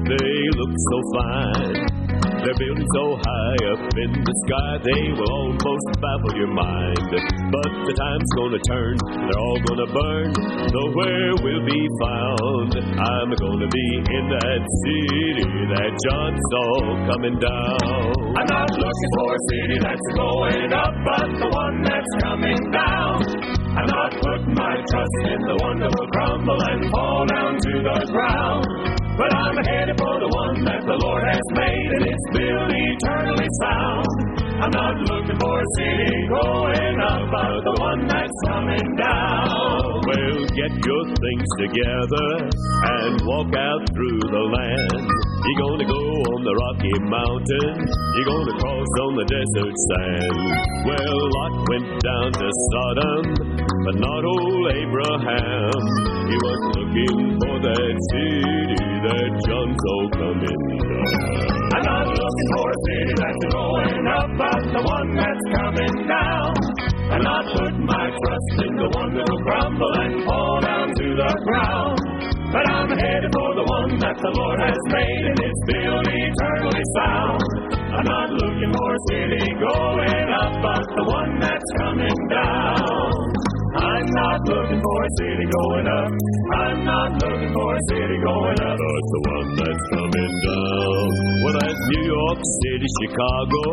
they 0.09 0.41
look 0.57 0.73
so 0.89 0.97
fine. 1.13 2.00
They're 2.41 2.57
building 2.57 2.89
so 2.97 3.05
high 3.21 3.59
up 3.69 3.85
in 4.01 4.11
the 4.17 4.35
sky, 4.49 4.71
they 4.81 5.03
will 5.13 5.29
almost 5.29 5.87
baffle 6.01 6.33
your 6.33 6.49
mind. 6.49 7.05
But 7.53 7.69
the 7.85 7.93
time's 7.93 8.31
gonna 8.33 8.61
turn, 8.65 8.97
they're 9.29 9.41
all 9.45 9.61
gonna 9.61 9.89
burn, 9.93 10.29
nowhere 10.73 11.37
will 11.37 11.63
be 11.69 11.81
found. 12.01 12.71
I'm 12.97 13.29
gonna 13.29 13.69
be 13.69 13.87
in 14.09 14.25
that 14.33 14.61
city 14.81 15.53
that 15.69 15.91
John 16.01 16.33
saw 16.49 16.69
coming 17.13 17.37
down. 17.37 18.09
I'm 18.33 18.49
not 18.49 18.69
looking 18.73 19.11
for 19.21 19.29
a 19.37 19.41
city 19.53 19.77
that's 19.77 20.09
going 20.17 20.73
up, 20.73 20.93
but 21.05 21.29
the 21.37 21.45
one 21.45 21.77
that's 21.85 22.13
coming 22.25 22.61
down. 22.73 23.21
I'm 23.77 23.85
not 23.85 24.11
putting 24.17 24.55
my 24.57 24.75
trust 24.89 25.17
in 25.29 25.41
the 25.45 25.57
one 25.61 25.77
that 25.77 25.93
will 25.93 26.09
crumble 26.09 26.57
and 26.57 26.89
fall 26.89 27.21
down 27.29 27.53
to 27.53 27.71
the 27.85 27.97
ground. 28.09 29.00
But 29.21 29.37
I'm 29.37 29.53
headed 29.69 30.01
for 30.01 30.17
the 30.17 30.31
one 30.33 30.65
that 30.65 30.81
the 30.81 30.97
Lord 30.97 31.21
has 31.29 31.45
made, 31.53 31.89
and 31.93 32.03
it's 32.09 32.27
built 32.33 32.73
eternally 32.73 33.49
sound. 33.61 34.09
I'm 34.65 34.73
not 34.73 34.97
looking 34.97 35.37
for 35.37 35.55
a 35.61 35.67
city 35.77 36.09
going 36.25 36.97
up, 36.97 37.29
but 37.29 37.53
the 37.61 37.75
one 37.85 38.01
that's 38.09 38.39
coming 38.49 38.87
down. 38.97 40.01
Well, 40.09 40.37
get 40.57 40.73
your 40.73 41.03
things 41.21 41.49
together 41.69 42.29
and 42.49 43.21
walk 43.29 43.53
out 43.53 43.85
through 43.93 44.25
the 44.25 44.41
land. 44.41 44.97
You're 44.97 45.61
gonna 45.69 45.85
go 45.85 46.01
on 46.01 46.39
the 46.41 46.55
Rocky 46.57 46.95
Mountain, 47.05 47.77
you're 48.17 48.29
gonna 48.29 48.57
cross 48.57 48.93
on 49.05 49.11
the 49.21 49.27
desert 49.29 49.75
sand. 49.89 50.37
Well, 50.85 51.17
Lot 51.29 51.53
went 51.69 51.89
down 52.01 52.29
to 52.41 52.47
Sodom, 52.69 53.23
but 53.85 53.95
not 53.97 54.21
old 54.25 54.65
Abraham. 54.77 55.81
He 56.29 56.37
was 56.37 56.59
looking 56.77 57.17
for 57.41 57.55
that 57.65 57.93
city 58.13 58.83
that 59.01 59.29
John 59.45 59.69
saw 59.73 59.99
coming 60.21 60.63
down. 60.85 61.51
I'm 61.73 61.83
not 61.83 62.05
looking 62.13 62.47
for 62.53 62.67
a 62.69 62.77
city 62.85 63.13
that's 63.17 63.43
going 63.49 64.05
up, 64.05 64.29
but 64.37 64.61
the 64.69 64.81
one 64.85 65.09
that's 65.17 65.45
coming 65.57 65.95
down. 66.05 66.51
I'm 67.11 67.23
not 67.25 67.43
putting 67.57 67.85
my 67.85 68.05
trust 68.07 68.55
in 68.63 68.73
the 68.77 68.89
one 68.95 69.11
that 69.17 69.25
will 69.27 69.43
crumble 69.43 69.93
and 69.99 70.13
fall 70.23 70.61
down 70.61 70.87
to 70.87 71.07
the 71.17 71.31
ground. 71.43 71.99
But 72.53 72.63
I'm 72.69 72.87
headed 72.87 73.31
for 73.33 73.51
the 73.55 73.65
one 73.65 73.97
that 73.99 74.17
the 74.21 74.31
Lord 74.31 74.59
has 74.61 74.81
made, 74.93 75.23
and 75.25 75.39
it's 75.41 75.61
built 75.67 76.07
eternally 76.07 76.85
sound. 77.01 77.39
I'm 77.97 78.05
not 78.05 78.29
looking 78.29 78.71
for 78.71 78.89
a 78.93 79.01
city 79.09 79.43
going 79.59 80.27
up, 80.37 80.53
but 80.63 80.83
the 80.85 81.05
one 81.07 81.39
that's 81.39 81.69
coming 81.79 82.19
down. 82.29 83.40
I'm 83.71 84.03
not 84.03 84.39
looking 84.51 84.81
for 84.83 84.97
a 84.99 85.09
city 85.15 85.45
going 85.47 85.87
up. 85.87 86.11
I'm 86.59 86.83
not 86.83 87.09
looking 87.23 87.53
for 87.55 87.69
a 87.71 87.81
city 87.87 88.17
going 88.19 88.59
up, 88.67 88.75
but 88.75 89.03
the 89.15 89.21
one 89.31 89.49
that's 89.55 89.85
coming 89.95 90.33
down. 90.43 91.07
Well, 91.43 91.55
that's 91.55 91.81
New 91.95 92.05
York 92.11 92.39
City, 92.67 92.87
Chicago, 92.99 93.63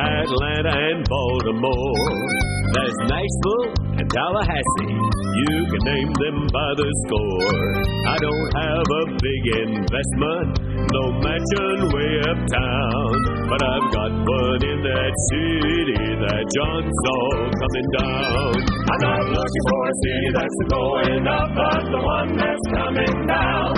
Atlanta, 0.00 0.72
and 0.72 1.04
Baltimore. 1.04 2.44
There's 2.72 2.98
Nashville 3.04 3.66
and 4.00 4.06
Tallahassee. 4.08 4.96
You 5.44 5.54
can 5.68 5.82
name 5.92 6.10
them 6.16 6.38
by 6.48 6.70
the 6.80 6.88
score. 7.04 7.84
I 8.08 8.16
don't 8.16 8.50
have 8.64 8.86
a 8.88 9.04
big 9.20 9.42
investment, 9.68 10.50
no 10.88 11.02
mansion 11.20 11.76
way 11.92 12.10
uptown, 12.32 13.12
but 13.52 13.60
I've 13.60 13.88
got 13.92 14.10
one 14.24 14.60
in 14.64 14.78
that 14.88 15.12
city 15.28 16.04
that 16.16 16.42
John 16.56 16.82
saw 16.82 17.24
coming 17.60 17.88
down. 18.00 18.54
I'm 18.88 19.00
not 19.04 19.33
looking 19.34 19.64
for 19.66 19.82
a 19.90 19.94
city 20.06 20.30
that's 20.30 20.60
going 20.70 21.24
up, 21.26 21.48
but 21.58 21.82
the 21.90 22.00
one 22.00 22.30
that's 22.38 22.66
coming 22.70 23.16
down. 23.26 23.70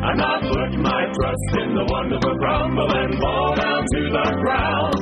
I'm 0.00 0.16
not 0.16 0.40
putting 0.46 0.82
my 0.82 1.02
trust 1.12 1.50
in 1.60 1.68
the 1.74 1.86
one 1.90 2.08
that 2.14 2.20
will 2.22 2.38
crumble 2.38 2.90
and 2.94 3.12
fall 3.18 3.52
down 3.58 3.82
to 3.82 4.00
the 4.06 4.26
ground. 4.40 4.98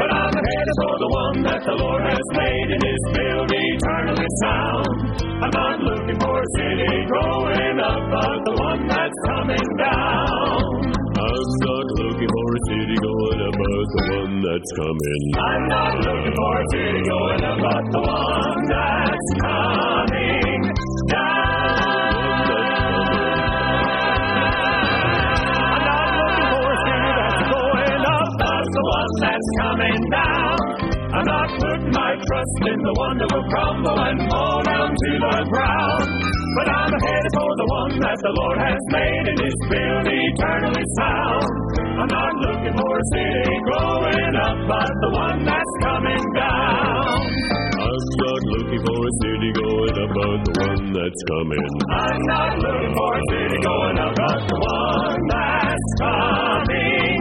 But 0.00 0.10
I'm 0.10 0.32
headed 0.32 0.76
for 0.80 0.94
the 0.96 1.10
one 1.12 1.38
that 1.44 1.60
the 1.60 1.76
Lord 1.76 2.02
has 2.08 2.26
made 2.32 2.68
and 2.72 2.82
is 2.82 3.04
built 3.12 3.50
eternally 3.52 4.30
sound. 4.42 4.88
I'm 5.44 5.52
not 5.52 5.76
looking 5.84 6.18
for 6.18 6.34
a 6.40 6.48
city 6.56 6.94
going 7.04 7.76
up, 7.84 8.02
but 8.08 8.38
the 8.48 8.54
one 8.56 8.82
that's 8.88 9.18
coming 9.28 9.68
down. 9.76 10.90
But 13.60 13.88
the 13.92 14.02
one 14.16 14.40
that's 14.40 14.72
coming. 14.72 15.22
I'm 15.36 15.64
not 15.68 15.92
looking 16.00 16.32
for 16.32 16.54
a 16.56 16.64
city 16.72 17.02
going 17.04 17.44
up, 17.44 17.58
but 17.60 17.84
the 17.92 18.00
one 18.00 18.66
that's 18.72 19.30
coming 19.40 20.60
coming 29.60 30.10
down. 30.10 30.56
I'm 31.12 31.24
not 31.24 31.48
putting 31.58 31.90
my 31.92 32.14
trust 32.16 32.56
in 32.64 32.78
the 32.80 32.94
one 32.96 33.18
that 33.18 33.28
will 33.32 33.48
crumble 33.50 33.98
and 33.98 34.30
fall 34.30 34.62
down 34.62 34.88
to 34.90 35.10
the 35.20 35.44
ground. 35.50 36.39
But 36.56 36.66
I'm 36.66 36.90
headed 36.90 37.30
for 37.30 37.52
the 37.54 37.66
one 37.70 37.94
that 38.02 38.18
the 38.18 38.32
Lord 38.34 38.58
has 38.58 38.82
made 38.90 39.24
and 39.30 39.38
is 39.38 39.58
built 39.70 40.06
eternally 40.10 40.82
sound. 40.98 41.46
I'm 41.78 42.10
not 42.10 42.32
looking 42.42 42.74
for 42.74 42.90
a 42.90 43.04
city 43.14 43.54
growing 43.70 44.34
up, 44.34 44.58
but 44.66 44.90
the 44.90 45.10
one 45.14 45.38
that's 45.46 45.74
coming 45.78 46.24
down. 46.34 47.22
I'm 47.80 48.02
not 48.18 48.42
looking 48.50 48.82
for 48.82 48.98
a 48.98 49.12
city 49.22 49.50
going 49.62 49.94
up, 49.94 50.10
but 50.10 50.38
the 50.42 50.54
one 50.58 50.86
that's 50.90 51.22
coming. 51.30 51.62
I'm 51.86 52.18
not 52.26 52.50
looking 52.58 52.94
for 52.98 53.10
a 53.14 53.22
city 53.30 53.58
going 53.62 53.98
up, 54.02 54.12
but 54.18 54.38
the 54.50 54.58
one 54.58 55.22
that's 55.30 55.86
coming. 56.02 57.18